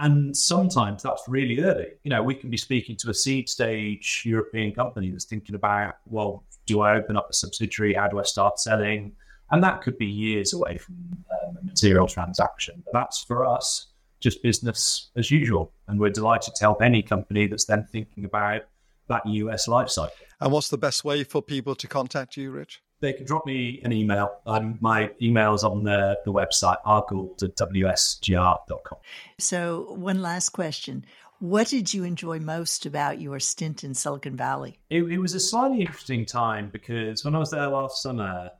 And 0.00 0.36
sometimes 0.36 1.02
that's 1.02 1.22
really 1.28 1.60
early. 1.60 1.88
You 2.02 2.10
know, 2.10 2.22
we 2.22 2.34
can 2.34 2.50
be 2.50 2.56
speaking 2.56 2.96
to 2.96 3.10
a 3.10 3.14
seed 3.14 3.48
stage 3.48 4.22
European 4.24 4.72
company 4.72 5.10
that's 5.10 5.24
thinking 5.24 5.54
about, 5.54 5.96
well, 6.06 6.42
do 6.66 6.80
I 6.80 6.96
open 6.96 7.16
up 7.16 7.28
a 7.30 7.32
subsidiary? 7.32 7.94
How 7.94 8.08
do 8.08 8.18
I 8.18 8.24
start 8.24 8.58
selling? 8.58 9.12
And 9.50 9.62
that 9.62 9.82
could 9.82 9.96
be 9.98 10.06
years 10.06 10.52
away 10.52 10.78
from 10.78 10.96
um, 11.30 11.58
a 11.60 11.64
material 11.64 12.08
transaction. 12.08 12.82
But 12.84 12.92
that's 12.92 13.22
for 13.22 13.46
us 13.46 13.86
just 14.20 14.42
business 14.42 15.10
as 15.16 15.30
usual. 15.30 15.72
And 15.86 16.00
we're 16.00 16.10
delighted 16.10 16.54
to 16.56 16.64
help 16.64 16.82
any 16.82 17.02
company 17.02 17.46
that's 17.46 17.66
then 17.66 17.86
thinking 17.92 18.24
about 18.24 18.62
that 19.08 19.24
US 19.26 19.68
life 19.68 19.90
cycle. 19.90 20.16
And 20.40 20.50
what's 20.50 20.70
the 20.70 20.78
best 20.78 21.04
way 21.04 21.24
for 21.24 21.42
people 21.42 21.74
to 21.76 21.86
contact 21.86 22.36
you, 22.36 22.50
Rich? 22.50 22.82
They 23.04 23.12
can 23.12 23.26
drop 23.26 23.44
me 23.44 23.82
an 23.84 23.92
email. 23.92 24.38
Um, 24.46 24.78
my 24.80 25.10
email 25.20 25.52
is 25.52 25.62
on 25.62 25.84
the, 25.84 26.18
the 26.24 26.32
website, 26.32 26.82
rgoold 26.84 27.42
at 27.42 27.54
wsgr.com. 27.54 28.98
So, 29.38 29.94
one 29.94 30.22
last 30.22 30.48
question. 30.50 31.04
What 31.38 31.68
did 31.68 31.92
you 31.92 32.04
enjoy 32.04 32.38
most 32.38 32.86
about 32.86 33.20
your 33.20 33.38
stint 33.40 33.84
in 33.84 33.92
Silicon 33.92 34.38
Valley? 34.38 34.78
It, 34.88 35.02
it 35.02 35.18
was 35.18 35.34
a 35.34 35.40
slightly 35.40 35.82
interesting 35.82 36.24
time 36.24 36.70
because 36.72 37.26
when 37.26 37.34
I 37.34 37.40
was 37.40 37.50
there 37.50 37.68
last 37.68 38.02
summer, 38.02 38.50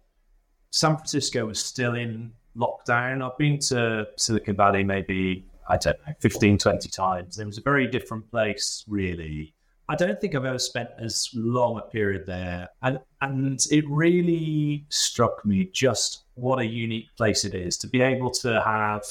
San 0.70 0.96
Francisco 0.96 1.46
was 1.46 1.64
still 1.64 1.94
in 1.94 2.32
lockdown. 2.54 3.24
I've 3.24 3.38
been 3.38 3.58
to 3.70 4.08
Silicon 4.18 4.56
Valley 4.56 4.84
maybe 4.84 5.46
I 5.70 5.78
don't 5.78 5.96
know, 6.06 6.12
15, 6.20 6.58
20 6.58 6.88
times. 6.90 7.38
It 7.38 7.46
was 7.46 7.56
a 7.56 7.62
very 7.62 7.86
different 7.86 8.30
place, 8.30 8.84
really. 8.86 9.54
I 9.88 9.96
don't 9.96 10.18
think 10.18 10.34
I've 10.34 10.46
ever 10.46 10.58
spent 10.58 10.88
as 10.98 11.28
long 11.34 11.78
a 11.78 11.82
period 11.82 12.24
there. 12.26 12.70
And, 12.82 12.98
and 13.20 13.60
it 13.70 13.84
really 13.88 14.86
struck 14.88 15.44
me 15.44 15.68
just 15.72 16.24
what 16.34 16.58
a 16.58 16.64
unique 16.64 17.08
place 17.16 17.44
it 17.44 17.54
is 17.54 17.76
to 17.78 17.88
be 17.88 18.00
able 18.00 18.30
to 18.30 18.62
have 18.62 19.04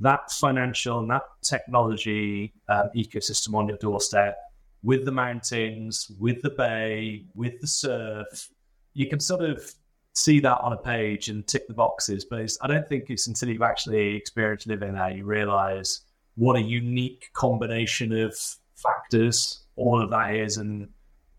that 0.00 0.30
financial 0.32 0.98
and 0.98 1.10
that 1.10 1.22
technology 1.42 2.52
um, 2.68 2.90
ecosystem 2.96 3.54
on 3.54 3.68
your 3.68 3.78
doorstep 3.78 4.36
with 4.82 5.04
the 5.04 5.12
mountains, 5.12 6.10
with 6.18 6.42
the 6.42 6.50
bay, 6.50 7.24
with 7.34 7.60
the 7.60 7.66
surf. 7.66 8.50
You 8.94 9.08
can 9.08 9.20
sort 9.20 9.42
of 9.42 9.72
see 10.12 10.40
that 10.40 10.60
on 10.60 10.72
a 10.72 10.76
page 10.76 11.28
and 11.28 11.46
tick 11.46 11.68
the 11.68 11.74
boxes, 11.74 12.24
but 12.24 12.50
I 12.62 12.66
don't 12.66 12.88
think 12.88 13.10
it's 13.10 13.28
until 13.28 13.50
you've 13.50 13.62
actually 13.62 14.16
experienced 14.16 14.66
living 14.66 14.94
there 14.94 15.10
you 15.10 15.24
realize 15.24 16.00
what 16.34 16.56
a 16.56 16.62
unique 16.62 17.30
combination 17.32 18.12
of 18.12 18.36
factors 18.74 19.65
all 19.76 20.02
of 20.02 20.10
that 20.10 20.34
is. 20.34 20.56
And 20.56 20.88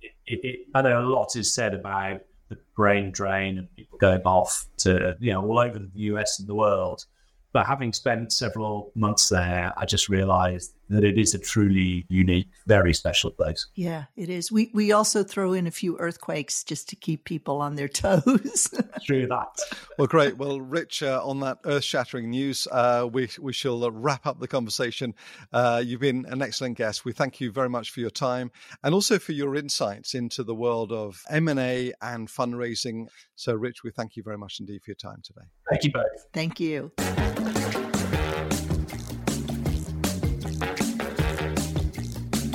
it, 0.02 0.12
it, 0.44 0.60
I 0.74 0.82
know 0.82 1.02
a 1.02 1.08
lot 1.08 1.36
is 1.36 1.54
said 1.54 1.74
about 1.74 2.22
the 2.50 2.58
brain 2.76 3.12
drain 3.12 3.58
and 3.58 3.76
people 3.76 3.98
going 3.98 4.22
off 4.22 4.68
to, 4.78 5.18
you 5.20 5.34
know, 5.34 5.44
all 5.44 5.60
over 5.60 5.80
the 5.80 5.90
US 5.94 6.40
and 6.40 6.48
the 6.48 6.56
world. 6.56 7.06
But 7.54 7.66
having 7.66 7.92
spent 7.94 8.32
several 8.32 8.92
months 8.96 9.30
there, 9.30 9.74
I 9.76 9.86
just 9.86 10.10
realized 10.10 10.74
that 10.90 11.04
it 11.04 11.18
is 11.18 11.34
a 11.34 11.40
truly 11.40 12.06
unique, 12.10 12.50
very 12.66 12.94
special 12.94 13.32
place. 13.32 13.68
Yeah, 13.76 14.06
it 14.16 14.30
is. 14.30 14.52
We 14.52 14.72
we 14.74 14.92
also 14.92 15.24
throw 15.24 15.54
in 15.54 15.68
a 15.68 15.72
few 15.72 15.98
earthquakes 15.98 16.64
just 16.64 16.90
to 16.90 16.96
keep 16.96 17.26
people 17.26 17.62
on 17.62 17.76
their 17.76 17.88
toes. 17.88 18.74
True 19.06 19.28
that. 19.28 19.60
Well, 19.98 20.08
great. 20.08 20.38
Well, 20.38 20.62
Rich, 20.62 21.04
uh, 21.04 21.22
on 21.24 21.40
that 21.42 21.60
earth-shattering 21.66 22.30
news, 22.30 22.68
uh, 22.72 23.08
we 23.12 23.30
we 23.40 23.54
shall 23.54 23.90
wrap 23.92 24.26
up 24.26 24.40
the 24.40 24.48
conversation. 24.48 25.14
Uh, 25.52 25.82
you've 25.86 26.02
been 26.02 26.26
an 26.30 26.42
excellent 26.42 26.78
guest. 26.78 27.06
We 27.06 27.14
thank 27.14 27.40
you 27.40 27.52
very 27.52 27.70
much 27.70 27.92
for 27.92 28.00
your 28.00 28.10
time 28.10 28.52
and 28.84 28.94
also 28.94 29.20
for 29.20 29.32
your 29.32 29.56
insights 29.56 30.14
into 30.14 30.44
the 30.44 30.56
world 30.56 30.92
of 30.92 31.22
M 31.30 31.48
and 31.48 31.60
A 31.60 31.94
and 32.02 32.28
fundraising. 32.28 33.08
So, 33.36 33.54
Rich, 33.54 33.84
we 33.84 33.92
thank 33.92 34.16
you 34.16 34.24
very 34.24 34.38
much 34.38 34.60
indeed 34.60 34.84
for 34.84 34.92
your 34.92 34.96
time 34.96 35.22
today. 35.24 35.48
Thank 35.70 35.84
you 35.84 35.92
both. 35.92 36.28
Thank 36.34 36.60
you. 36.60 37.97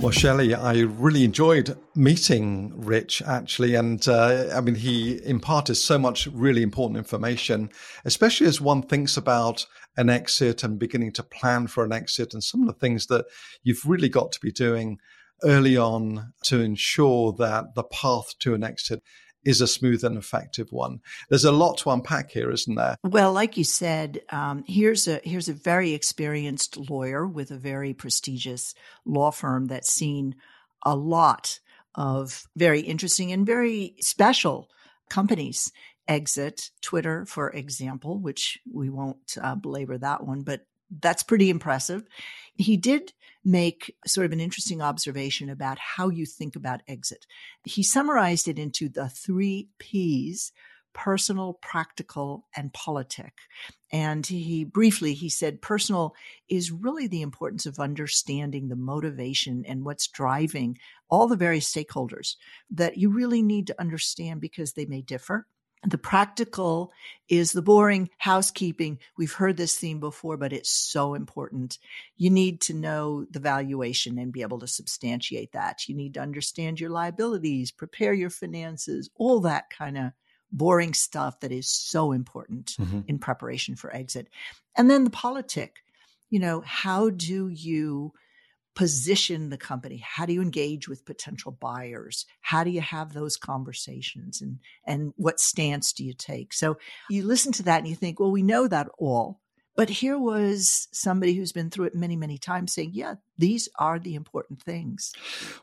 Well, 0.02 0.10
Shelley, 0.10 0.52
I 0.52 0.80
really 0.80 1.22
enjoyed 1.22 1.78
meeting 1.94 2.72
Rich 2.74 3.22
actually. 3.22 3.76
And 3.76 4.06
uh, 4.08 4.48
I 4.52 4.60
mean, 4.60 4.74
he 4.74 5.24
imparted 5.24 5.76
so 5.76 5.96
much 5.96 6.26
really 6.26 6.64
important 6.64 6.98
information, 6.98 7.70
especially 8.04 8.48
as 8.48 8.60
one 8.60 8.82
thinks 8.82 9.16
about 9.16 9.64
an 9.96 10.10
exit 10.10 10.64
and 10.64 10.76
beginning 10.76 11.12
to 11.12 11.22
plan 11.22 11.68
for 11.68 11.84
an 11.84 11.92
exit 11.92 12.34
and 12.34 12.42
some 12.42 12.62
of 12.62 12.66
the 12.66 12.80
things 12.80 13.06
that 13.06 13.26
you've 13.62 13.86
really 13.86 14.08
got 14.08 14.32
to 14.32 14.40
be 14.40 14.50
doing 14.50 14.98
early 15.44 15.76
on 15.76 16.32
to 16.46 16.60
ensure 16.60 17.32
that 17.34 17.76
the 17.76 17.84
path 17.84 18.36
to 18.40 18.54
an 18.54 18.64
exit 18.64 19.04
is 19.44 19.60
a 19.60 19.66
smooth 19.66 20.04
and 20.04 20.16
effective 20.16 20.72
one. 20.72 21.00
There's 21.28 21.44
a 21.44 21.52
lot 21.52 21.78
to 21.78 21.90
unpack 21.90 22.30
here, 22.30 22.50
isn't 22.50 22.74
there? 22.74 22.96
Well, 23.02 23.32
like 23.32 23.56
you 23.56 23.64
said, 23.64 24.22
um, 24.30 24.64
here's 24.66 25.08
a 25.08 25.20
here's 25.24 25.48
a 25.48 25.54
very 25.54 25.92
experienced 25.92 26.76
lawyer 26.76 27.26
with 27.26 27.50
a 27.50 27.58
very 27.58 27.94
prestigious 27.94 28.74
law 29.04 29.30
firm 29.30 29.66
that's 29.66 29.92
seen 29.92 30.36
a 30.84 30.96
lot 30.96 31.60
of 31.94 32.46
very 32.56 32.80
interesting 32.80 33.32
and 33.32 33.46
very 33.46 33.94
special 34.00 34.68
companies 35.10 35.72
exit. 36.08 36.70
Twitter, 36.80 37.24
for 37.26 37.50
example, 37.50 38.18
which 38.18 38.58
we 38.70 38.90
won't 38.90 39.36
uh, 39.40 39.54
belabor 39.54 39.98
that 39.98 40.24
one, 40.24 40.42
but 40.42 40.66
that's 41.00 41.22
pretty 41.22 41.50
impressive. 41.50 42.04
He 42.54 42.76
did 42.76 43.12
make 43.44 43.96
sort 44.06 44.26
of 44.26 44.32
an 44.32 44.40
interesting 44.40 44.80
observation 44.80 45.50
about 45.50 45.78
how 45.78 46.08
you 46.08 46.26
think 46.26 46.54
about 46.54 46.82
exit. 46.86 47.26
He 47.64 47.82
summarized 47.82 48.46
it 48.46 48.58
into 48.58 48.88
the 48.88 49.08
three 49.08 49.68
P's 49.78 50.52
personal, 50.94 51.54
practical, 51.54 52.46
and 52.54 52.72
politic. 52.72 53.32
And 53.90 54.26
he 54.26 54.64
briefly 54.64 55.14
he 55.14 55.28
said 55.28 55.62
personal 55.62 56.14
is 56.48 56.70
really 56.70 57.06
the 57.06 57.22
importance 57.22 57.66
of 57.66 57.78
understanding 57.78 58.68
the 58.68 58.76
motivation 58.76 59.64
and 59.66 59.84
what's 59.84 60.08
driving 60.08 60.78
all 61.08 61.28
the 61.28 61.36
various 61.36 61.72
stakeholders 61.72 62.36
that 62.70 62.96
you 62.96 63.10
really 63.10 63.42
need 63.42 63.66
to 63.66 63.80
understand 63.80 64.40
because 64.40 64.72
they 64.72 64.86
may 64.86 65.02
differ 65.02 65.46
the 65.84 65.98
practical 65.98 66.92
is 67.28 67.52
the 67.52 67.62
boring 67.62 68.08
housekeeping. 68.18 68.98
We've 69.16 69.32
heard 69.32 69.56
this 69.56 69.74
theme 69.74 69.98
before, 70.00 70.36
but 70.36 70.52
it's 70.52 70.70
so 70.70 71.14
important. 71.14 71.78
You 72.16 72.30
need 72.30 72.60
to 72.62 72.74
know 72.74 73.26
the 73.30 73.40
valuation 73.40 74.18
and 74.18 74.32
be 74.32 74.42
able 74.42 74.60
to 74.60 74.68
substantiate 74.68 75.52
that. 75.52 75.88
You 75.88 75.96
need 75.96 76.14
to 76.14 76.20
understand 76.20 76.78
your 76.78 76.90
liabilities, 76.90 77.72
prepare 77.72 78.12
your 78.12 78.30
finances, 78.30 79.10
all 79.16 79.40
that 79.40 79.70
kind 79.70 79.98
of 79.98 80.12
boring 80.52 80.94
stuff 80.94 81.40
that 81.40 81.50
is 81.50 81.68
so 81.68 82.12
important 82.12 82.76
mm-hmm. 82.78 83.00
in 83.08 83.18
preparation 83.18 83.74
for 83.74 83.94
exit. 83.94 84.28
And 84.76 84.88
then 84.88 85.04
the 85.04 85.10
politic, 85.10 85.76
you 86.30 86.38
know, 86.38 86.62
how 86.64 87.10
do 87.10 87.48
you 87.48 88.12
position 88.74 89.50
the 89.50 89.58
company? 89.58 90.02
How 90.04 90.26
do 90.26 90.32
you 90.32 90.42
engage 90.42 90.88
with 90.88 91.04
potential 91.04 91.52
buyers? 91.52 92.26
How 92.40 92.64
do 92.64 92.70
you 92.70 92.80
have 92.80 93.12
those 93.12 93.36
conversations 93.36 94.40
and 94.40 94.58
and 94.86 95.12
what 95.16 95.40
stance 95.40 95.92
do 95.92 96.04
you 96.04 96.14
take? 96.14 96.52
So 96.52 96.78
you 97.10 97.24
listen 97.24 97.52
to 97.52 97.62
that 97.64 97.78
and 97.78 97.88
you 97.88 97.94
think 97.94 98.18
well 98.18 98.30
we 98.30 98.42
know 98.42 98.66
that 98.68 98.88
all. 98.98 99.40
But 99.74 99.88
here 99.88 100.18
was 100.18 100.86
somebody 100.92 101.32
who's 101.32 101.52
been 101.52 101.70
through 101.70 101.86
it 101.86 101.94
many 101.94 102.16
many 102.16 102.38
times 102.38 102.72
saying 102.72 102.90
yeah 102.94 103.16
these 103.36 103.68
are 103.78 103.98
the 103.98 104.14
important 104.14 104.62
things. 104.62 105.12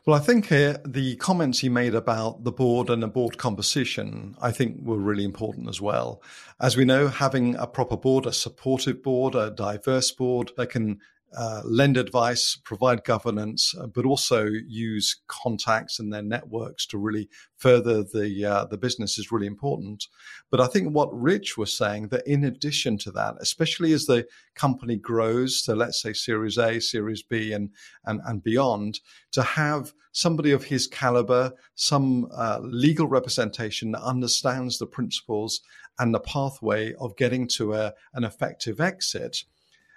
Well 0.06 0.16
i 0.16 0.20
think 0.20 0.52
uh, 0.52 0.78
the 0.84 1.16
comments 1.16 1.58
he 1.58 1.68
made 1.68 1.94
about 1.94 2.44
the 2.44 2.52
board 2.52 2.90
and 2.90 3.02
the 3.02 3.08
board 3.08 3.38
composition 3.38 4.36
i 4.40 4.52
think 4.52 4.78
were 4.82 4.98
really 4.98 5.24
important 5.24 5.68
as 5.68 5.80
well. 5.80 6.22
As 6.60 6.76
we 6.76 6.84
know 6.84 7.08
having 7.08 7.56
a 7.56 7.66
proper 7.66 7.96
board 7.96 8.26
a 8.26 8.32
supportive 8.32 9.02
board 9.02 9.34
a 9.34 9.50
diverse 9.50 10.12
board 10.12 10.52
that 10.56 10.70
can 10.70 11.00
uh, 11.36 11.62
lend 11.64 11.96
advice, 11.96 12.56
provide 12.64 13.04
governance, 13.04 13.74
uh, 13.78 13.86
but 13.86 14.04
also 14.04 14.46
use 14.46 15.20
contacts 15.28 15.98
and 15.98 16.12
their 16.12 16.22
networks 16.22 16.86
to 16.86 16.98
really 16.98 17.28
further 17.56 18.02
the 18.02 18.44
uh, 18.44 18.64
the 18.64 18.76
business 18.76 19.18
is 19.18 19.30
really 19.30 19.46
important. 19.46 20.06
But 20.50 20.60
I 20.60 20.66
think 20.66 20.92
what 20.92 21.12
Rich 21.12 21.56
was 21.56 21.76
saying 21.76 22.08
that 22.08 22.26
in 22.26 22.44
addition 22.44 22.98
to 22.98 23.12
that, 23.12 23.36
especially 23.40 23.92
as 23.92 24.06
the 24.06 24.26
company 24.54 24.96
grows 24.96 25.62
so 25.62 25.74
let's 25.74 26.00
say 26.00 26.12
Series 26.12 26.58
A, 26.58 26.80
Series 26.80 27.22
B, 27.22 27.52
and 27.52 27.70
and 28.04 28.20
and 28.24 28.42
beyond, 28.42 29.00
to 29.32 29.42
have 29.42 29.92
somebody 30.12 30.50
of 30.50 30.64
his 30.64 30.86
caliber, 30.86 31.52
some 31.74 32.28
uh, 32.34 32.58
legal 32.62 33.06
representation 33.06 33.92
that 33.92 34.02
understands 34.02 34.78
the 34.78 34.86
principles 34.86 35.60
and 35.98 36.14
the 36.14 36.20
pathway 36.20 36.94
of 36.94 37.16
getting 37.16 37.46
to 37.46 37.74
a, 37.74 37.94
an 38.14 38.24
effective 38.24 38.80
exit 38.80 39.44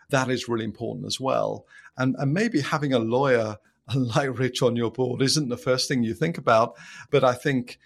that 0.09 0.29
is 0.29 0.47
really 0.47 0.65
important 0.65 1.05
as 1.05 1.19
well. 1.19 1.65
And, 1.97 2.15
and 2.19 2.33
maybe 2.33 2.61
having 2.61 2.93
a 2.93 2.99
lawyer 2.99 3.57
like 3.95 4.37
Rich 4.37 4.61
on 4.61 4.75
your 4.75 4.91
board 4.91 5.21
isn't 5.21 5.49
the 5.49 5.57
first 5.57 5.87
thing 5.87 6.03
you 6.03 6.13
think 6.13 6.37
about, 6.37 6.75
but 7.09 7.23
I 7.23 7.33
think 7.33 7.79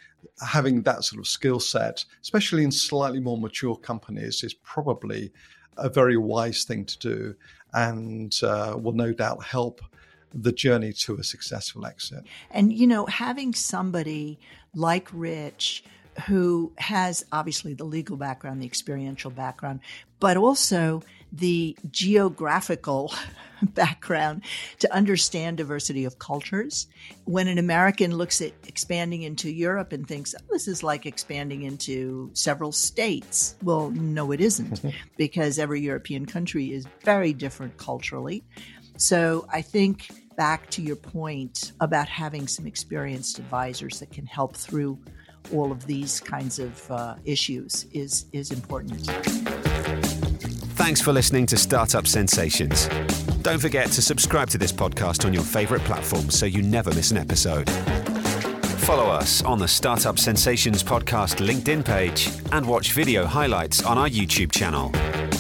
having 0.46 0.82
that 0.84 1.04
sort 1.04 1.20
of 1.20 1.28
skill 1.28 1.60
set, 1.60 2.06
especially 2.22 2.64
in 2.64 2.72
slightly 2.72 3.20
more 3.20 3.38
mature 3.38 3.76
companies, 3.76 4.44
is 4.44 4.54
probably 4.54 5.32
a 5.78 5.90
very 5.90 6.18
wise 6.18 6.64
thing 6.64 6.86
to 6.86 6.98
do 7.00 7.36
and 7.74 8.40
uh, 8.44 8.76
will 8.80 8.94
no 8.94 9.14
doubt 9.14 9.44
help 9.44 9.82
the 10.34 10.52
journey 10.52 10.92
to 10.92 11.16
a 11.16 11.24
successful 11.24 11.86
exit. 11.86 12.24
And, 12.52 12.74
you 12.74 12.88
know, 12.88 13.06
having 13.06 13.54
somebody 13.54 14.40
like 14.76 15.10
Rich 15.14 15.84
who 16.26 16.72
has 16.78 17.26
obviously 17.32 17.74
the 17.74 17.84
legal 17.84 18.18
background, 18.18 18.62
the 18.62 18.66
experiential 18.66 19.30
background, 19.32 19.80
but 20.20 20.38
also 20.38 21.04
the 21.32 21.78
geographical 21.92 23.14
background 23.62 24.44
to 24.80 24.92
understand 24.94 25.58
diversity 25.58 26.06
of 26.06 26.20
cultures. 26.20 26.88
When 27.26 27.48
an 27.48 27.58
American 27.58 28.16
looks 28.16 28.42
at 28.42 28.54
expanding 28.68 29.24
into 29.24 29.50
Europe 29.50 29.92
and 29.92 30.08
thinks, 30.08 30.34
oh, 30.38 30.44
this 30.50 30.68
is 30.68 30.84
like 30.84 31.06
expanding 31.06 31.64
into 31.64 32.32
several 32.34 32.72
states, 32.72 33.56
well, 33.62 33.92
no, 33.92 34.32
it 34.32 34.42
isn't, 34.42 34.82
because 35.18 35.60
every 35.60 35.82
European 35.82 36.26
country 36.26 36.72
is 36.72 36.88
very 37.04 37.34
different 37.34 37.78
culturally. 37.78 38.44
So 38.98 39.46
I 39.52 39.62
think 39.62 40.10
back 40.38 40.70
to 40.70 40.82
your 40.82 40.96
point 40.96 41.72
about 41.80 42.08
having 42.08 42.48
some 42.48 42.66
experienced 42.66 43.40
advisors 43.40 44.00
that 44.00 44.12
can 44.12 44.26
help 44.26 44.56
through 44.56 45.00
all 45.54 45.72
of 45.72 45.86
these 45.86 46.20
kinds 46.20 46.60
of 46.60 46.92
uh, 46.92 47.16
issues 47.26 47.86
is 47.94 48.26
is 48.32 48.52
important. 48.52 49.06
Thanks 50.78 51.02
for 51.02 51.12
listening 51.12 51.46
to 51.48 51.58
Startup 51.58 52.06
Sensations. 52.08 52.88
Don't 53.42 53.60
forget 53.60 53.88
to 53.92 54.02
subscribe 54.02 54.50
to 54.50 54.58
this 54.58 54.72
podcast 54.72 55.26
on 55.26 55.34
your 55.34 55.44
favorite 55.44 55.82
platform 55.84 56.30
so 56.30 56.46
you 56.46 56.62
never 56.62 56.94
miss 56.94 57.12
an 57.12 57.18
episode. 57.18 57.70
Follow 58.88 59.10
us 59.10 59.44
on 59.44 59.60
the 59.60 59.68
Startup 59.68 60.18
Sensations 60.18 60.84
podcast 60.84 61.46
LinkedIn 61.46 61.84
page 61.84 62.30
and 62.54 62.66
watch 62.66 62.94
video 62.94 63.26
highlights 63.26 63.84
on 63.84 63.98
our 63.98 64.08
YouTube 64.08 64.52
channel. 64.52 64.92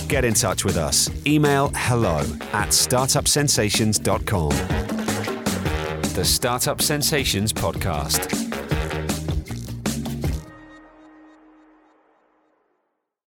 Get 0.07 0.25
in 0.25 0.33
touch 0.33 0.65
with 0.65 0.75
us. 0.75 1.09
Email 1.25 1.71
hello 1.75 2.19
at 2.53 2.69
startupsensations.com. 2.69 4.49
The 6.13 6.25
Startup 6.25 6.81
Sensations 6.81 7.53
Podcast. 7.53 8.46